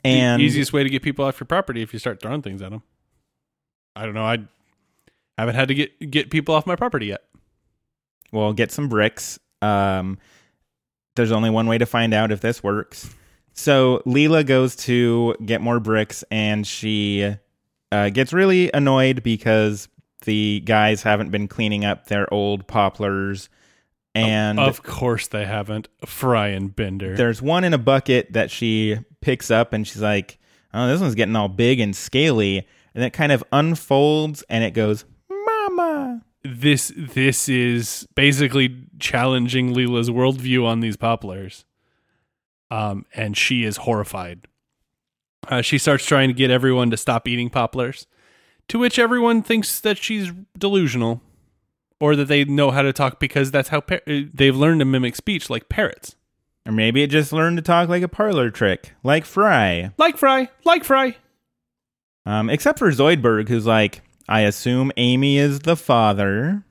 [0.02, 2.60] The And easiest way to get people off your property if you start throwing things
[2.62, 2.82] at them.
[3.94, 4.24] I don't know.
[4.24, 4.38] I
[5.38, 7.22] haven't had to get get people off my property yet.
[8.32, 9.38] Well, get some bricks.
[9.60, 10.18] Um,
[11.14, 13.14] there's only one way to find out if this works.
[13.52, 17.36] So Leela goes to get more bricks, and she
[17.92, 19.88] uh, gets really annoyed because
[20.22, 23.48] the guys haven't been cleaning up their old popplers,
[24.14, 25.88] and of course they haven't.
[26.04, 27.16] Fry and Bender.
[27.16, 30.38] there's one in a bucket that she picks up, and she's like,
[30.74, 34.72] "Oh, this one's getting all big and scaly," and it kind of unfolds, and it
[34.72, 41.64] goes, "Mama." this this is basically challenging Leela's worldview on these popplers.
[42.70, 44.46] Um, and she is horrified.
[45.46, 48.06] Uh, she starts trying to get everyone to stop eating popplers,
[48.68, 51.20] to which everyone thinks that she's delusional,
[52.00, 54.84] or that they know how to talk because that's how par- uh, they've learned to
[54.84, 56.16] mimic speech like parrots.
[56.64, 59.90] Or maybe it just learned to talk like a parlor trick, like Fry.
[59.98, 61.16] Like Fry, like Fry.
[62.24, 66.64] Um, except for Zoidberg, who's like, I assume Amy is the father.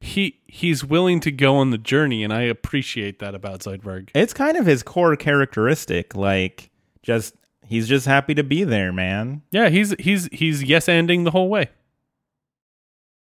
[0.00, 4.10] He he's willing to go on the journey, and I appreciate that about Zoidberg.
[4.14, 6.14] It's kind of his core characteristic.
[6.14, 6.70] Like,
[7.02, 7.34] just
[7.70, 9.42] he's just happy to be there, man.
[9.50, 11.70] Yeah, he's he's he's yes ending the whole way.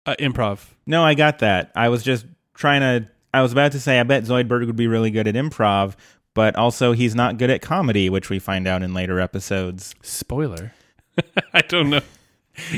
[0.06, 0.66] Uh, improv.
[0.86, 1.72] No, I got that.
[1.76, 3.08] I was just trying to.
[3.34, 5.96] I was about to say, I bet Zoidberg would be really good at improv,
[6.34, 9.94] but also he's not good at comedy, which we find out in later episodes.
[10.02, 10.74] Spoiler.
[11.54, 12.02] I don't know.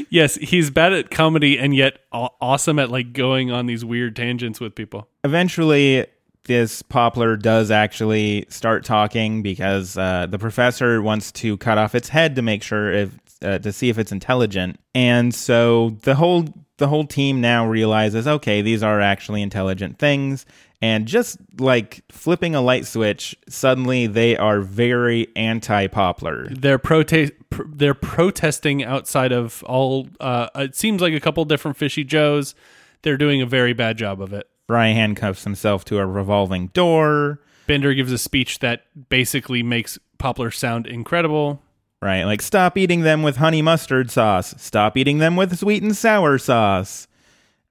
[0.10, 4.60] Yes, he's bad at comedy and yet awesome at like going on these weird tangents
[4.60, 5.08] with people.
[5.24, 6.06] Eventually,
[6.46, 12.10] this poppler does actually start talking because uh, the professor wants to cut off its
[12.10, 16.46] head to make sure if uh, to see if it's intelligent, and so the whole
[16.78, 20.46] the whole team now realizes, okay, these are actually intelligent things,
[20.82, 26.60] and just like flipping a light switch, suddenly they are very anti-poppler.
[26.60, 31.78] They're protest pr- they're protesting outside of all uh it seems like a couple different
[31.78, 32.56] fishy joes.
[33.04, 34.48] They're doing a very bad job of it.
[34.68, 37.40] Fry handcuffs himself to a revolving door.
[37.68, 41.62] Bender gives a speech that basically makes Poppler sound incredible.
[42.02, 44.56] Right, like stop eating them with honey mustard sauce.
[44.58, 47.08] Stop eating them with sweet and sour sauce.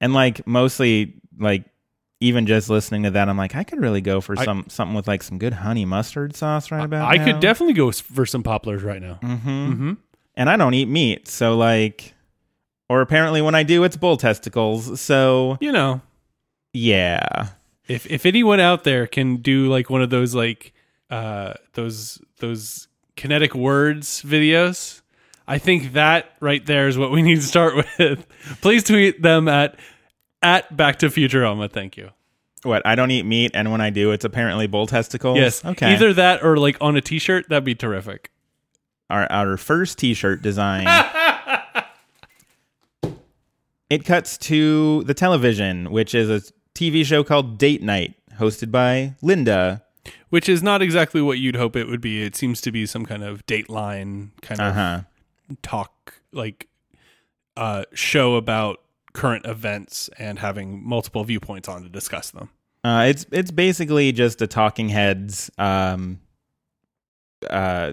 [0.01, 1.65] And like mostly like
[2.21, 4.95] even just listening to that, I'm like, I could really go for I- some something
[4.95, 7.25] with like some good honey mustard sauce right about I now.
[7.25, 9.19] could definitely go for some Popplers right now.
[9.23, 9.95] Mm-hmm.
[10.37, 12.15] And I don't eat meat, so like,
[12.89, 15.01] or apparently when I do, it's bull testicles.
[15.01, 16.03] So You know,
[16.73, 17.49] yeah,
[17.89, 20.73] if if anyone out there can do like one of those like
[21.11, 25.03] uh those those kinetic words videos
[25.47, 28.27] i think that right there is what we need to start with
[28.63, 29.77] please tweet them at
[30.41, 32.09] at back to futurama thank you
[32.63, 35.39] what I don't eat meat, and when I do, it's apparently bull testicles.
[35.39, 35.95] yes okay.
[35.95, 38.31] either that or like on a t-shirt that'd be terrific
[39.11, 40.87] our our first T-shirt design.
[43.91, 46.41] it cuts to the television, which is a
[46.81, 49.85] TV show called Date Night, hosted by Linda.
[50.31, 52.23] Which is not exactly what you'd hope it would be.
[52.23, 55.03] It seems to be some kind of Dateline kind Uh
[55.51, 56.69] of talk, like
[57.55, 58.81] uh, show about
[59.13, 62.49] current events and having multiple viewpoints on to discuss them.
[62.83, 65.51] Uh, it's it's basically just a Talking Heads.
[65.59, 66.21] Um,
[67.51, 67.93] uh,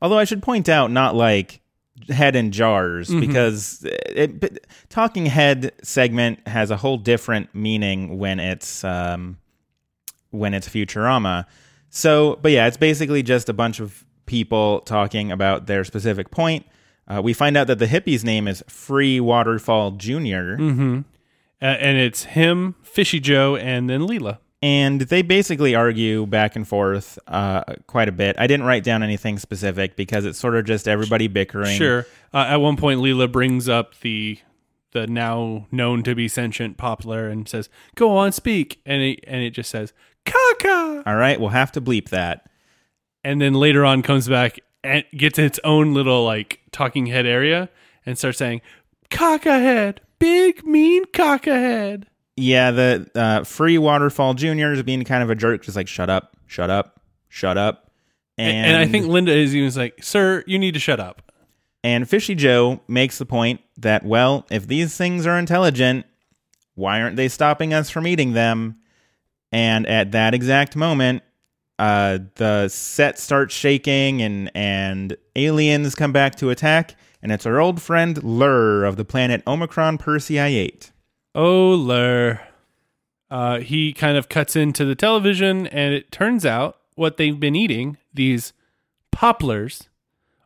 [0.00, 1.60] although I should point out, not like
[2.08, 8.40] head in jars because it, but Talking Head segment has a whole different meaning when
[8.40, 9.38] it's um,
[10.30, 11.46] when it's Futurama.
[11.90, 16.64] So, but yeah, it's basically just a bunch of people talking about their specific point.
[17.06, 20.56] Uh, we find out that the hippie's name is Free Waterfall Junior.
[21.60, 24.38] Uh, and it's him, Fishy Joe, and then Leela.
[24.62, 28.36] And they basically argue back and forth uh, quite a bit.
[28.38, 31.76] I didn't write down anything specific because it's sort of just everybody bickering.
[31.76, 32.06] Sure.
[32.32, 34.38] Uh, at one point, Leela brings up the
[34.92, 39.42] the now known to be sentient Poppler and says, "Go on, speak," and it and
[39.42, 39.92] it just says
[40.26, 42.46] "caca," All right, we'll have to bleep that.
[43.24, 47.68] and then later on comes back and gets its own little like talking head area
[48.06, 48.60] and starts saying
[49.10, 55.22] "caca head, big mean caca head." Yeah, the uh, free waterfall junior is being kind
[55.22, 57.90] of a jerk, just like shut up, shut up, shut up.
[58.38, 61.32] And, And, I think Linda is even like, "Sir, you need to shut up."
[61.84, 66.06] and Fishy Joe makes the point that well, if these things are intelligent,
[66.74, 68.76] why aren't they stopping us from eating them?
[69.50, 71.22] And at that exact moment,
[71.78, 77.60] uh, the set starts shaking and and aliens come back to attack, and it's our
[77.60, 80.91] old friend Lrrr of the planet Omicron Persei 8.
[81.34, 82.40] Oh, Lrrr.
[83.30, 87.56] Uh, he kind of cuts into the television, and it turns out what they've been
[87.56, 88.52] eating, these
[89.10, 89.88] popplers,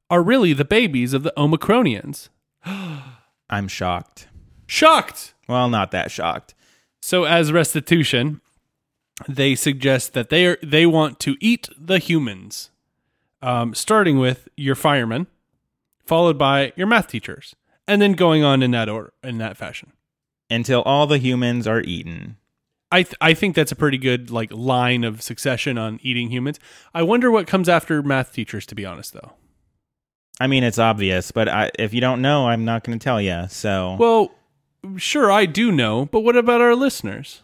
[0.08, 2.28] are really the babies of the Omicronians.
[3.50, 4.28] I'm shocked.
[4.68, 5.34] Shocked!
[5.48, 6.54] Well, not that shocked.
[7.00, 8.40] So, as restitution,
[9.28, 12.70] they suggest that they are they want to eat the humans,
[13.42, 15.26] um, starting with your firemen,
[16.04, 17.54] followed by your math teachers,
[17.88, 19.92] and then going on in that order, in that fashion.
[20.48, 22.36] Until all the humans are eaten.
[22.92, 26.60] I th- I think that's a pretty good like line of succession on eating humans.
[26.94, 28.64] I wonder what comes after math teachers.
[28.66, 29.32] To be honest, though.
[30.38, 33.20] I mean, it's obvious, but I, if you don't know, I'm not going to tell
[33.20, 33.46] you.
[33.48, 34.30] So, Well,
[34.96, 37.40] sure, I do know, but what about our listeners?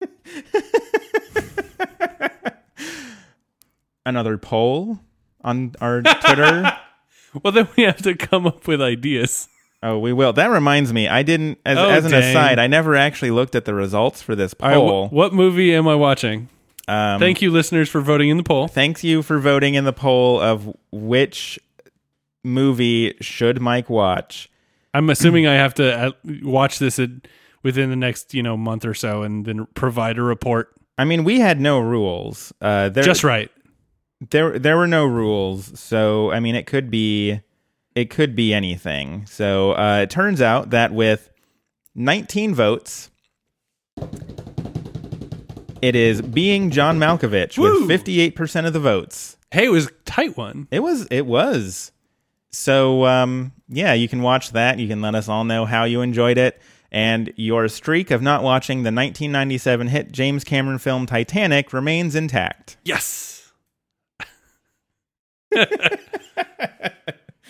[4.06, 5.00] another poll
[5.42, 6.72] on our Twitter.
[7.42, 9.48] Well, then we have to come up with ideas.
[9.82, 10.32] Oh, we will.
[10.32, 11.58] That reminds me, I didn't.
[11.64, 12.30] As, Oh, as an dang.
[12.30, 15.08] aside, I never actually looked at the results for this right, poll.
[15.08, 16.48] wh- what movie am I watching?
[16.88, 18.68] um, Thank you, listeners, for voting in the poll.
[18.68, 21.58] Thanks you for voting in the poll of which
[22.44, 24.50] movie should Mike watch.
[24.94, 26.10] I'm assuming I have to uh,
[26.42, 27.10] watch this at,
[27.62, 30.72] within the next you know month or so, and then provide a report.
[30.98, 32.52] I mean, we had no rules.
[32.60, 33.50] Uh, there, Just right.
[34.30, 35.78] there, there were no rules.
[35.78, 37.42] So, I mean, it could be,
[37.96, 39.26] it could be anything.
[39.26, 41.30] So, uh, it turns out that with
[41.96, 43.10] 19 votes,
[45.80, 47.86] it is being John Malkovich Woo!
[47.86, 49.38] with 58% of the votes.
[49.50, 50.68] Hey, it was a tight one.
[50.70, 51.90] It was, it was.
[52.50, 54.78] So, um, yeah, you can watch that.
[54.78, 56.60] You can let us all know how you enjoyed it.
[56.92, 62.76] And your streak of not watching the 1997 hit James Cameron film Titanic remains intact.
[62.84, 63.52] Yes.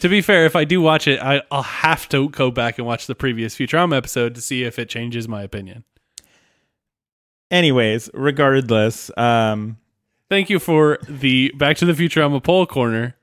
[0.00, 2.87] to be fair, if I do watch it, I, I'll have to go back and
[2.87, 5.85] watch the previous Futurama episode to see if it changes my opinion.
[7.50, 9.78] Anyways, regardless, um,
[10.28, 13.14] Thank you for the Back to the Futurama poll corner,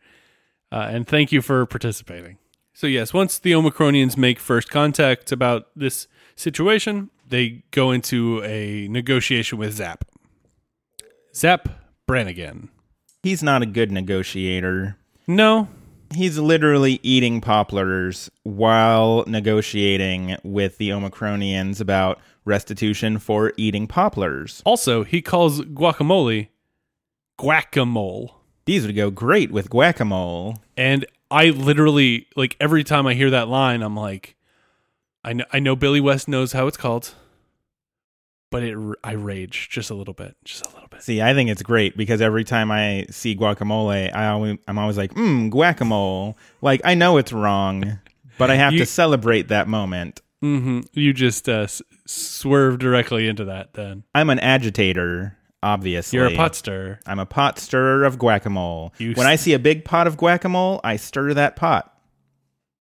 [0.72, 2.38] uh, and thank you for participating.
[2.74, 6.08] So yes, once the Omicronians make first contact about this
[6.38, 10.06] situation, they go into a negotiation with Zapp.
[11.36, 11.68] Zapp
[12.08, 12.70] Brannigan.
[13.22, 14.96] he's not a good negotiator.
[15.28, 15.68] No,
[16.16, 24.62] He's literally eating popplers while negotiating with the Omicronians about restitution for eating popplers.
[24.66, 26.50] Also, he calls guacamole
[27.40, 28.32] guacamole.
[28.66, 30.58] These would go great with guacamole.
[30.78, 34.36] And I literally like every time I hear that line, I'm like,
[35.24, 37.16] I know, I know Billy West knows how it's called,
[38.54, 41.02] but it I rage just a little bit, just a little bit.
[41.02, 44.98] See, I think it's great because every time I see guacamole, I always, I'm always
[44.98, 46.36] like, mmm, guacamole.
[46.62, 48.00] Like, I know it's wrong,
[48.38, 50.22] but I have You- to celebrate that moment.
[50.42, 53.74] hmm You just uh, s- swerve directly into that.
[53.74, 55.38] Then I'm an agitator.
[55.62, 56.18] obviously.
[56.20, 57.00] You're a pot stirrer.
[57.06, 58.92] I'm a pot stirrer of guacamole.
[59.00, 61.90] You when I see a big pot of guacamole, I stir that pot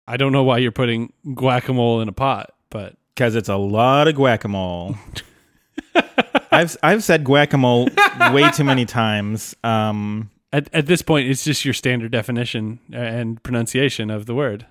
[0.08, 4.08] I don't know why you're putting guacamole in a pot, but because it's a lot
[4.10, 4.98] of guacamole.
[6.52, 9.56] I've I've said guacamole way too many times.
[9.64, 14.66] Um, at, at this point, it's just your standard definition and pronunciation of the word.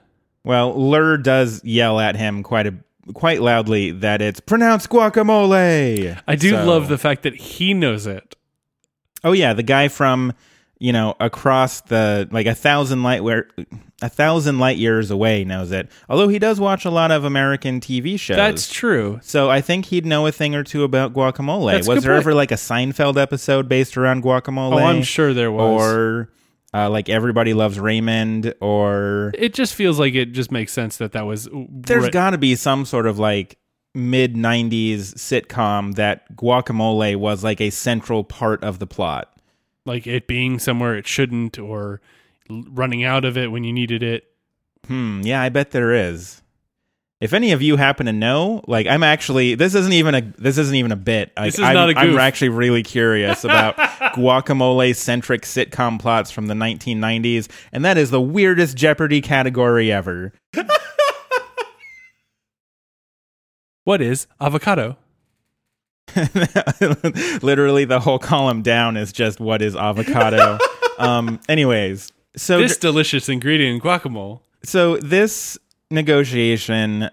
[0.44, 2.74] well, Lrrr does yell at him quite a
[3.14, 6.20] quite loudly that it's pronounced guacamole.
[6.28, 8.37] I do So- love the fact that he knows it.
[9.24, 10.32] Oh yeah, the guy from
[10.83, 13.47] you know across the like a thousand light where
[14.03, 15.88] a thousand light years away knows it.
[16.09, 18.37] Although he does watch a lot of American TV shows.
[18.37, 19.21] That's true.
[19.23, 21.71] so I think he'd know a thing or two about guacamole.
[21.71, 22.23] That's was there point.
[22.23, 24.73] ever like a Seinfeld episode based around guacamole?
[24.73, 25.83] Oh, I'm sure there was.
[25.83, 26.33] Or
[26.75, 31.12] uh, like Everybody Loves Raymond, or it just feels like it just makes sense that
[31.12, 31.49] that was.
[31.53, 33.57] There's got to be some sort of like
[33.95, 39.32] mid 90s sitcom that guacamole was like a central part of the plot.
[39.85, 42.01] Like it being somewhere it shouldn't, or
[42.51, 44.25] running out of it when you needed it.
[44.87, 45.21] Hmm.
[45.23, 46.42] Yeah, I bet there is.
[47.21, 50.59] If any of you happen to know, like, I'm actually this isn't even a this
[50.59, 51.31] isn't even a bit.
[51.37, 56.33] Like, This is I'm, not a I'm actually really curious about guacamole centric sitcom plots
[56.33, 60.33] from the 1990s, and that is the weirdest Jeopardy category ever.
[63.85, 64.97] What is avocado?
[67.43, 70.59] Literally, the whole column down is just what is avocado.
[70.99, 71.41] um.
[71.49, 74.41] Anyways, so This delicious ingredient guacamole.
[74.62, 75.59] so this
[75.91, 77.09] negotiation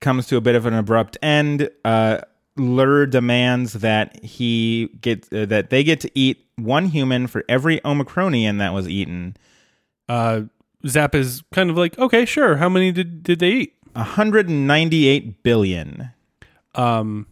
[0.00, 1.68] comes to a bit of an abrupt end.
[1.84, 2.20] Uh,
[2.58, 7.80] Lrrr demands that he get uh, that they get to eat one human for every
[7.80, 9.36] Omicronian that was eaten.
[10.08, 10.42] Uh,
[10.86, 12.56] Zapp is kind of like, okay, sure.
[12.56, 13.74] How many did did they eat?
[13.94, 16.10] 198 billion.
[16.74, 17.26] Um,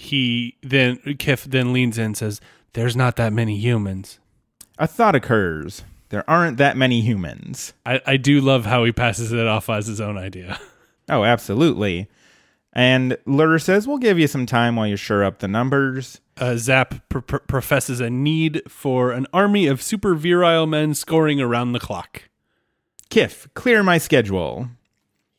[0.00, 2.40] he then Kif then leans in and says,
[2.72, 4.18] "There's not that many humans."
[4.78, 5.84] A thought occurs.
[6.08, 7.74] There aren't that many humans.
[7.84, 10.58] I, I do love how he passes it off as his own idea.
[11.12, 12.08] Oh, absolutely.
[12.72, 16.56] And Lrrr says, "We'll give you some time while you sure up the numbers." Uh,
[16.56, 21.72] Zapp pr- pr- professes a need for an army of super virile men scoring around
[21.72, 22.28] the clock.
[23.10, 24.68] Kif, clear my schedule.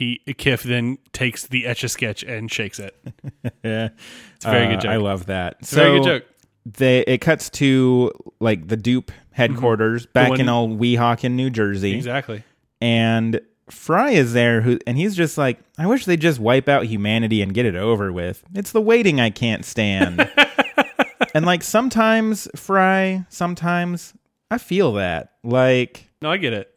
[0.02, 2.96] He Kif then takes the etch a sketch and shakes it.
[3.64, 3.90] Yeah,
[4.36, 4.92] It's a very Uh, good joke.
[4.92, 5.58] I love that.
[5.60, 6.26] It's a very good joke.
[6.66, 11.94] They it cuts to like the DOOP headquarters back one- in old Weehawken, New Jersey,
[11.94, 12.44] Exactly.
[12.82, 16.86] and Fry is there, who and he's just like, I wish they'd just wipe out
[16.86, 18.44] humanity and get it over with.
[18.56, 20.28] It's the waiting I can't stand.
[21.36, 24.14] and like sometimes Fry, sometimes
[24.50, 26.10] I feel that like.
[26.24, 26.74] No, I get it.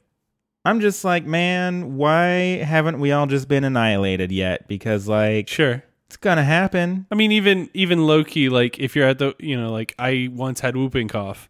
[0.65, 4.67] I'm just like, man, why haven't we all just been annihilated yet?
[4.67, 5.83] Because like Sure.
[6.07, 7.07] it's gonna happen.
[7.11, 10.61] I mean, even even Loki, like if you're at the, you know, like I once
[10.61, 11.49] had whooping cough,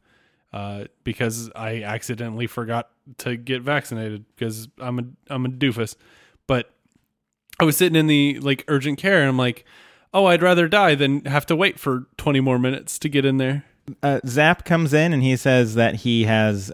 [0.52, 5.94] uh, because I accidentally forgot to get vaccinated because I'm a I'm a doofus,
[6.46, 6.70] but
[7.60, 9.64] I was sitting in the like urgent care and I'm like,
[10.12, 13.36] oh, I'd rather die than have to wait for 20 more minutes to get in
[13.36, 13.64] there.
[14.02, 16.72] uh, Zapp comes in and he says that he has.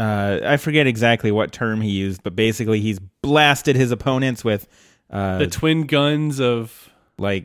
[0.00, 4.66] Uh, I forget exactly what term he used, but basically he's blasted his opponents with
[5.10, 7.44] uh, The twin guns of like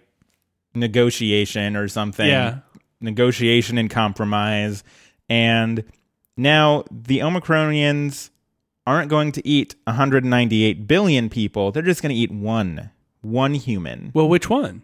[0.74, 2.28] negotiation or something.
[2.28, 2.60] Yeah.
[3.02, 4.86] Negotiation and compromise.
[5.28, 5.84] And
[6.38, 8.30] now the Omicronians
[8.88, 11.74] aren't going to eat 198 billion people.
[11.74, 12.90] They're just going to eat one.
[13.22, 14.12] One human.
[14.14, 14.84] well, which one?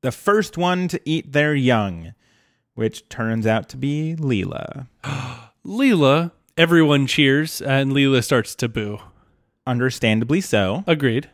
[0.00, 2.14] The first one to eat their young,
[2.74, 4.88] which turns out to be Leela.
[5.64, 6.32] Leela.
[6.58, 8.98] Everyone cheers and Leela starts to boo.
[9.64, 10.82] Understandably so.
[10.88, 11.30] Agreed.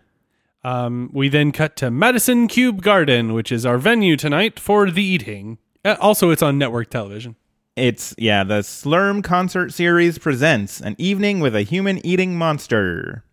[0.62, 5.02] Um, we then cut to Madison Cube Garden, which is our venue tonight for the
[5.02, 5.56] eating.
[5.82, 7.36] Uh, also, it's on network television.
[7.74, 13.24] It's, yeah, the Slurm concert series presents an evening with a human eating monster.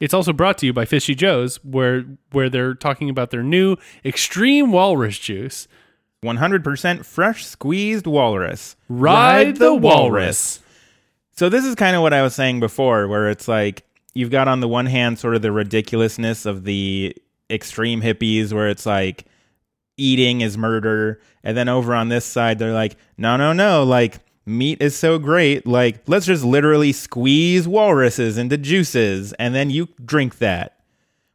[0.00, 3.76] It's also brought to you by Fishy Joe's, where where they're talking about their new
[4.04, 5.68] extreme walrus juice.
[6.24, 8.74] 100% fresh squeezed walrus.
[8.88, 10.60] Ride the walrus.
[11.38, 14.48] So this is kind of what I was saying before, where it's like you've got
[14.48, 17.14] on the one hand sort of the ridiculousness of the
[17.50, 19.26] extreme hippies, where it's like
[19.98, 24.18] eating is murder, and then over on this side they're like, no, no, no, like
[24.46, 29.88] meat is so great, like let's just literally squeeze walruses into juices, and then you
[30.06, 30.80] drink that,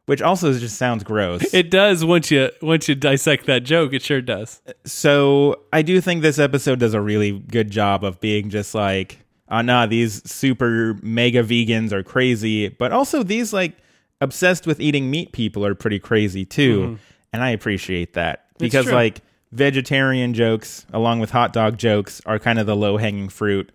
[0.06, 1.54] which also just sounds gross.
[1.54, 3.92] It does once you once you dissect that joke.
[3.92, 4.62] It sure does.
[4.84, 9.18] so I do think this episode does a really good job of being just like,
[9.52, 13.76] oh nah, these super mega vegans are crazy, but also these like
[14.20, 16.94] obsessed with eating meat people are pretty crazy too, mm-hmm.
[17.32, 18.94] and I appreciate that because true.
[18.94, 19.20] like
[19.52, 23.70] vegetarian jokes along with hot dog jokes are kind of the low hanging fruit.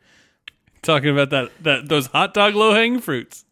[0.81, 3.45] Talking about that that those hot dog low hanging fruits.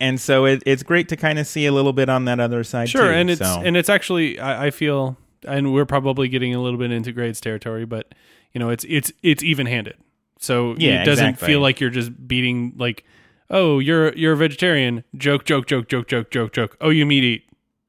[0.00, 2.64] And so it, it's great to kind of see a little bit on that other
[2.64, 2.88] side.
[2.88, 3.16] Sure, too.
[3.16, 6.78] and it's So- and it's actually I, I feel and we're probably getting a little
[6.78, 8.12] bit into grades territory, but
[8.52, 9.96] you know it's it's it's even handed.
[10.38, 11.46] So Yeah, it doesn't exactly.
[11.48, 13.04] feel like you're just beating like,
[13.50, 15.04] oh, you're you're a vegetarian.
[15.16, 16.76] Joke, joke, joke, joke, joke, joke, joke.
[16.80, 17.44] Oh, you meat eat.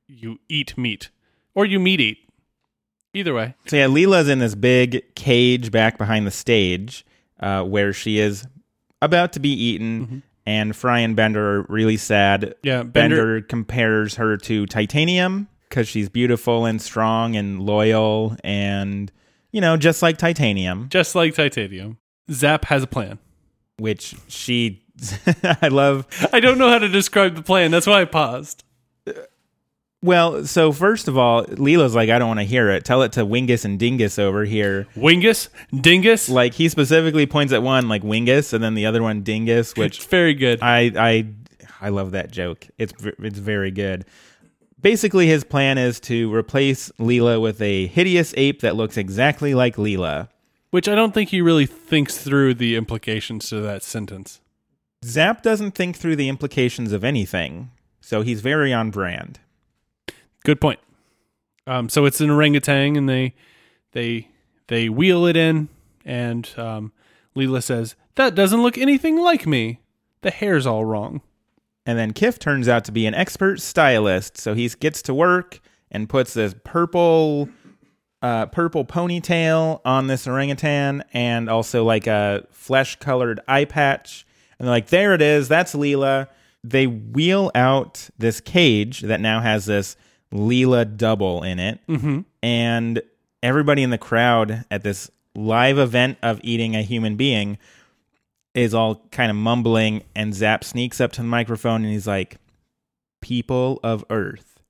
[0.08, 1.10] You eat meat.
[1.54, 2.18] Or you meat eat.
[3.14, 3.56] Either way.
[3.68, 7.06] So yeah, Leela's in this big cage back behind the stage,
[7.40, 8.46] uh, where she is
[9.02, 12.42] about to be eaten, and Fry and Bender are really sad.
[12.42, 12.52] Mm-hmm.
[12.68, 19.12] Yeah, Bender, Bender- compares her to Titanium because she's beautiful and strong and loyal, and
[19.52, 21.98] you know, just like Titanium, Just like titanium.
[22.32, 23.20] Zapp has a plan.
[23.78, 24.82] which she.
[25.62, 26.08] I love.
[26.32, 27.72] I don't know how to describe the plan.
[27.72, 28.64] That's why I paused.
[30.02, 32.86] Well, so first of all, Leela's like, I don't want to hear it.
[32.86, 34.86] Tell it to Wingus and Dingus over here.
[34.96, 35.50] Wingus,
[35.82, 36.30] Dingus.
[36.30, 39.98] Like he specifically points at one like Wingus, and then the other one Dingus, which
[39.98, 40.60] it's very good.
[40.62, 41.28] I I
[41.82, 42.68] I love that joke.
[42.78, 44.06] It's it's very good.
[44.80, 49.78] Basically, his plan is to replace Leela with a hideous ape that looks exactly like
[49.78, 50.30] Leela.
[50.76, 54.42] Which I don't think he really thinks through the implications to that sentence.
[55.06, 57.72] Zapp doesn't think through the implications of anything,
[58.02, 59.40] so he's very on brand.
[60.44, 60.82] Good point.
[61.66, 63.36] Um, so it's an orangutan, and they
[63.94, 64.28] they
[64.68, 65.70] they wheel it in,
[66.04, 66.92] and um,
[67.38, 69.80] Leela says, "That doesn't look anything like me.
[70.24, 71.22] The hair's all wrong."
[71.86, 75.62] And then Kif turns out to be an expert stylist, so he gets to work
[75.90, 77.48] and puts this purple
[78.26, 84.26] uh, purple ponytail on this orangutan and also like a flesh colored eye patch.
[84.58, 86.28] And they're like, there it is, that's Leela.
[86.64, 89.96] They wheel out this cage that now has this
[90.34, 91.80] Leela double in it.
[91.88, 92.22] Mm-hmm.
[92.42, 93.04] And
[93.44, 97.60] everybody in the crowd at this live event of eating a human being
[98.56, 100.02] is all kind of mumbling.
[100.16, 102.38] And Zapp sneaks up to the microphone and he's like,
[103.22, 104.64] People of Earth.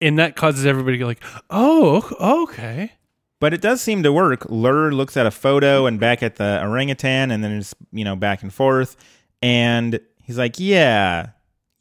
[0.00, 2.92] And that causes everybody to go like, "Oh, ok- okay."
[3.40, 4.40] But it does seem to work.
[4.48, 8.16] Lrrr looks at a photo and back at the orangutan and then it's, you know,
[8.16, 8.96] back and forth.
[9.40, 11.28] And he's like, yeah,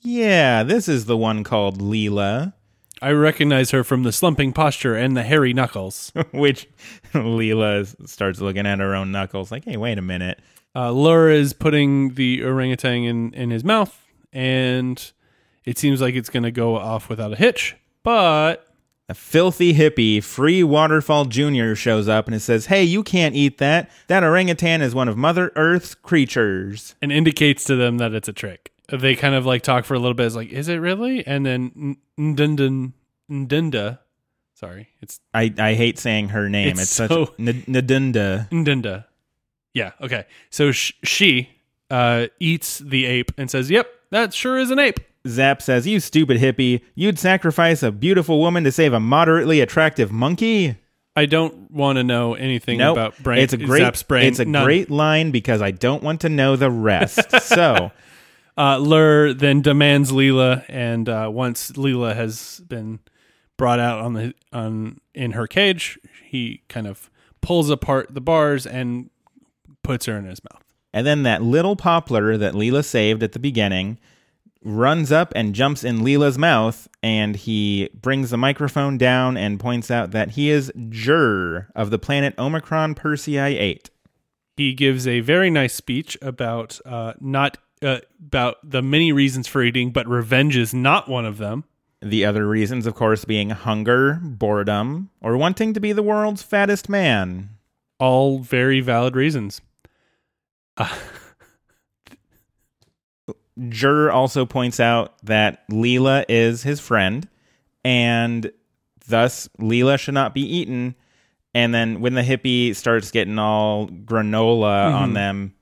[0.01, 2.53] yeah, this is the one called Leela.
[3.01, 6.11] I recognize her from the slumping posture and the hairy knuckles.
[6.31, 6.67] Which
[7.13, 10.39] Leela starts looking at her own knuckles like, hey, wait a minute.
[10.75, 15.11] Uh, Lrrr is putting the orangutan in, in his mouth, and
[15.65, 17.75] it seems like it's going to go off without a hitch.
[18.07, 18.65] But
[19.09, 21.73] A filthy hippie, Free Waterfall Jr.
[21.75, 23.91] shows up and it says, hey, you can't eat that.
[24.07, 26.95] That orangutan is one of Mother Earth's creatures.
[27.01, 28.71] and indicates to them that it's a trick.
[28.87, 30.25] They kind of like talk for a little bit.
[30.27, 31.27] It's like, is it really?
[31.27, 31.97] And then
[33.29, 33.99] Ndunda,
[34.53, 36.69] sorry, it's I, I hate saying her name.
[36.69, 38.49] It's It's, such so- N- Ndunda.
[38.49, 39.03] Ndunda.
[39.73, 40.25] Yeah, okay.
[40.49, 41.49] So sh- she
[41.91, 45.99] uh, eats the ape and says, "Yep, that sure is an ape." Zapp says, You
[45.99, 50.75] stupid hippie, you'd sacrifice a beautiful woman to save a moderately attractive monkey?
[51.15, 52.95] I don't want to know anything Nope.
[52.95, 53.39] about brain.
[53.39, 54.27] it's a great Zapp's brain.
[54.27, 54.63] It's a None.
[54.65, 57.31] great line because I don't want to know the rest.
[57.41, 57.91] so
[58.55, 62.99] Uh, Lrrr then demands Leela, and uh, once Leela has been
[63.57, 67.09] brought out on the on in her cage, he kind of
[67.41, 69.09] pulls apart the bars and
[69.83, 70.63] puts her in his mouth.
[70.93, 73.99] And then that little poppler that Leela saved at the beginning
[74.63, 79.89] runs up and jumps in Leela's mouth, and he brings the microphone down and points
[79.91, 83.89] out that he is Jrrr of the planet Omicron Persei 8.
[84.57, 89.61] He gives a very nice speech about uh, not uh, about the many reasons for
[89.61, 91.63] eating, but revenge is not one of them.
[92.01, 96.89] The other reasons, of course, being hunger, boredom, or wanting to be the world's fattest
[96.89, 97.49] man.
[97.99, 99.61] All very valid reasons.
[103.57, 107.27] Jrrr also points out that Leela is his friend,
[107.83, 108.51] and
[109.07, 110.95] thus Leela should not be eaten.
[111.53, 114.95] And then when the hippie starts getting all granola mm-hmm.
[114.95, 115.55] on them,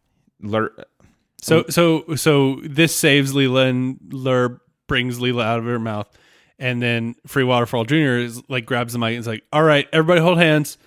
[0.44, 0.84] Lrrr-
[1.42, 6.10] So so so this saves Leela and Lrrr brings Leela out of her mouth.
[6.58, 8.18] And then Free Waterfall Jr.
[8.18, 10.78] is like grabs the mic and is like, All right, everybody hold hands.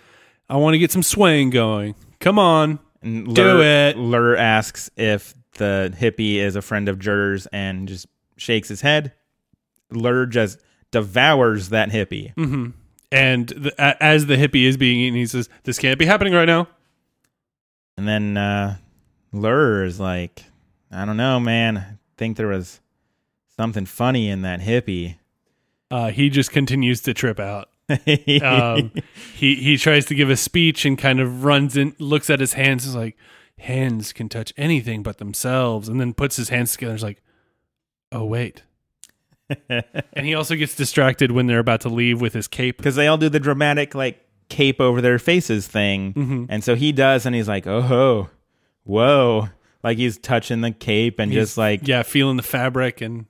[0.49, 1.95] I want to get some swaying going.
[2.21, 2.79] Come on.
[3.03, 3.97] and Do it.
[3.97, 8.07] Lrrr asks if the hippie is a friend of Jrrr's and just
[8.37, 9.13] shakes his head.
[9.93, 10.59] Lrrr just
[10.91, 12.33] devours that hippie.
[13.11, 16.45] And the, as the hippie is being eaten, he says, This can't be happening right
[16.45, 16.69] now.
[17.97, 18.77] And then uh,
[19.35, 20.45] Lrrr is like,
[20.91, 21.77] I don't know, man.
[21.79, 22.81] I think there was
[23.57, 25.17] something funny in that hippie.
[25.91, 27.69] uh, he just continues to trip out.
[28.43, 28.93] Um,
[29.35, 32.53] he he tries to give a speech and kind of runs in, looks at his
[32.53, 33.17] hands, and is like,
[33.59, 36.93] hands can touch anything but themselves, and then puts his hands together.
[36.93, 37.23] and Is like,
[38.13, 38.63] oh wait.
[39.69, 42.77] and he also gets distracted when they're about to leave with his cape.
[42.77, 46.45] because they all do the dramatic like cape over their faces thing, Mm-hmm.
[46.49, 48.31] and so he does, and he's like, "Oh, ho,
[48.85, 49.49] whoa!"
[49.83, 53.27] Like he's touching the cape and just like Yeah, feeling the fabric and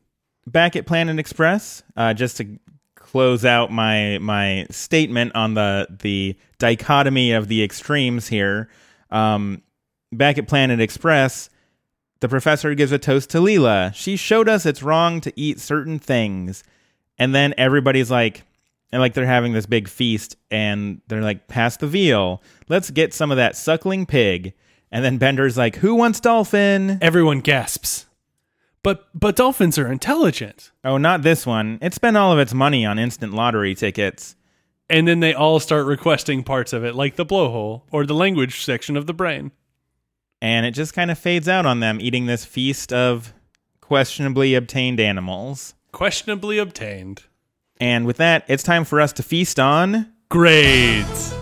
[0.46, 1.82] back at Planet Express.
[1.96, 2.58] Uh, just to
[2.96, 8.68] close out my my statement on the the dichotomy of the extremes here.
[9.10, 9.62] Um,
[10.12, 11.50] back at Planet Express,
[12.20, 13.94] the professor gives a toast to Leela.
[13.94, 16.64] She showed us it's wrong to eat certain things,
[17.18, 18.44] and then everybody's like,
[18.90, 22.42] and like they're having this big feast, and they're like, pass the veal.
[22.68, 24.54] Let's get some of that suckling pig.
[24.90, 26.98] And then Bender's like, who wants dolphin?
[27.02, 28.06] everyone gasps.
[28.82, 30.70] But but dolphins are intelligent.
[30.84, 31.78] Oh, not this one.
[31.82, 34.34] It spent all of its money on instant lottery tickets.
[34.88, 38.64] And then they all start requesting parts of it, like the blowhole or the language
[38.64, 39.52] section of the brain.
[40.40, 43.32] And it just kind of fades out on them eating this feast of
[43.80, 45.74] questionably obtained animals.
[45.92, 47.24] Questionably obtained.
[47.80, 50.12] And with that, it's time for us to feast on.
[50.28, 51.34] Grades.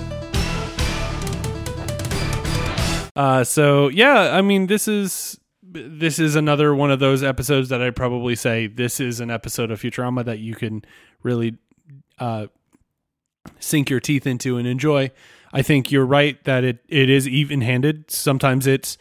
[3.17, 7.83] Uh, so yeah, I mean, this is this is another one of those episodes that
[7.83, 10.85] I'd probably say this is an episode of Futurama that you can
[11.23, 11.57] really
[12.19, 12.47] uh,
[13.59, 15.11] sink your teeth into and enjoy.
[15.57, 18.11] I think you're right that it, it is even handed.
[18.11, 18.99] Sometimes it's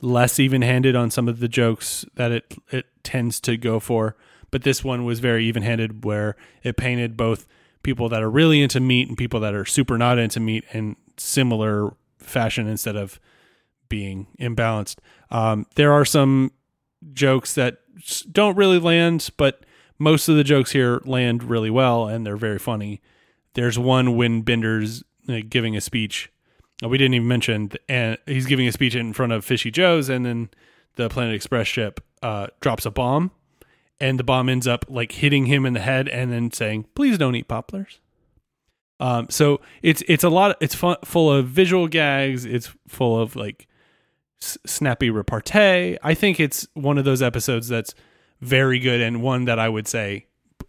[0.00, 4.16] less even handed on some of the jokes that it it tends to go for.
[4.52, 7.48] But this one was very even handed where it painted both
[7.82, 10.94] people that are really into meat and people that are super not into meat in
[11.16, 13.18] similar fashion instead of
[13.88, 14.98] being imbalanced.
[15.32, 16.52] Um, there are some
[17.12, 17.78] jokes that
[18.30, 19.64] don't really land, but
[19.98, 23.02] most of the jokes here land really well and they're very funny.
[23.54, 26.30] There's one when Bender's uh, giving a speech.
[26.82, 30.08] uh, We didn't even mention, and he's giving a speech in front of Fishy Joe's,
[30.08, 30.50] and then
[30.96, 33.30] the Planet Express ship uh, drops a bomb,
[34.00, 37.18] and the bomb ends up like hitting him in the head, and then saying, "Please
[37.18, 37.98] don't eat popplers."
[38.98, 40.56] Um, so it's it's a lot.
[40.60, 42.44] It's full of visual gags.
[42.46, 43.66] It's full of like
[44.40, 45.98] s- snappy repartee.
[46.02, 47.94] I think it's one of those episodes that's
[48.40, 50.26] very good and one that I would say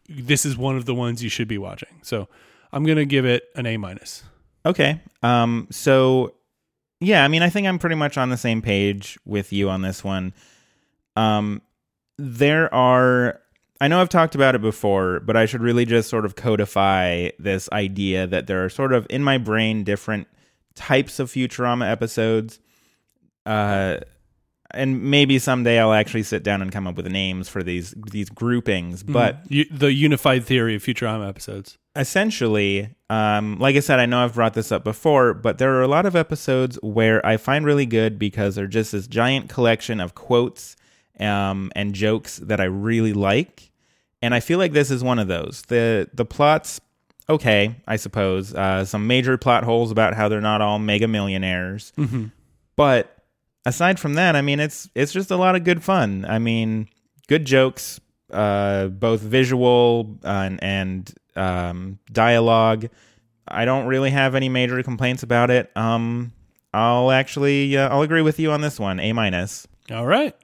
[0.09, 1.99] this is one of the ones you should be watching.
[2.01, 2.27] So
[2.73, 4.23] I'm gonna give it an A minus.
[4.67, 4.99] Okay.
[5.23, 6.33] Um, so,
[6.99, 9.81] yeah, I mean, I think I'm pretty much on the same page with you on
[9.81, 10.33] this one.
[11.15, 11.61] Um,
[12.17, 13.39] there are,
[13.79, 17.29] I know I've talked about it before, but I should really just sort of codify
[17.39, 20.27] this idea that there are sort of in my brain different
[20.75, 22.59] types of Futurama episodes.
[23.45, 23.99] Uh,
[24.71, 28.29] and maybe someday I'll actually sit down and come up with names for these these
[28.29, 29.03] groupings.
[29.03, 31.77] But You, the unified theory of Futurama episodes.
[31.95, 35.81] essentially, um, like I said, I know I've brought this up before, but there are
[35.81, 39.99] a lot of episodes where I find really good because they're just this giant collection
[39.99, 40.75] of quotes
[41.19, 43.71] um, and jokes that I really like,
[44.21, 45.63] and I feel like this is one of those.
[45.67, 46.79] the The plots,
[47.29, 51.91] okay, I suppose, uh, some major plot holes about how they're not all mega millionaires,
[52.75, 53.16] but
[53.67, 56.25] aside from that, I mean, it's it's just a lot of good fun.
[56.27, 56.87] I mean,
[57.27, 57.99] good jokes,
[58.31, 62.87] uh, both visual uh, and, and um, dialogue.
[63.47, 65.71] I don't really have any major complaints about it.
[65.75, 66.31] Um,
[66.73, 69.67] I'll actually uh, I'll agree with you on this one, A minus.
[69.91, 70.35] All right.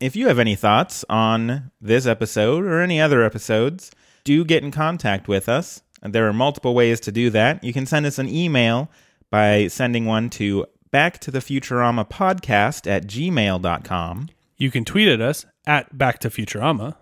[0.00, 3.92] If you have any thoughts on this episode or any other episodes,
[4.24, 5.82] do get in contact with us.
[6.02, 7.62] There are multiple ways to do that.
[7.62, 8.90] You can send us an email
[9.30, 14.28] by sending one to back to the Futurama podcast at gmail.com.
[14.56, 16.94] You can tweet at us at Back to Futurama.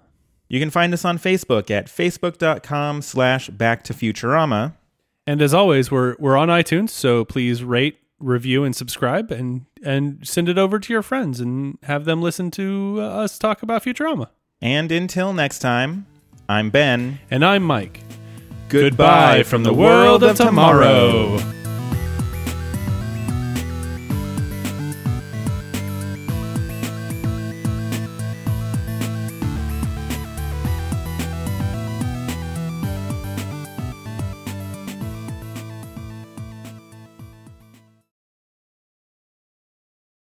[0.48, 4.74] You can find us on Facebook at facebook.com slash back to Futurama.
[5.26, 10.26] And as always, we're we're on iTunes, so please rate, review, and subscribe, and and
[10.26, 13.84] send it over to your friends and have them listen to uh, us talk about
[13.84, 14.28] Futurama.
[14.62, 16.06] And until next time,
[16.48, 17.20] I'm Ben.
[17.30, 18.00] And I'm Mike.
[18.68, 21.38] Goodbye from the world of tomorrow.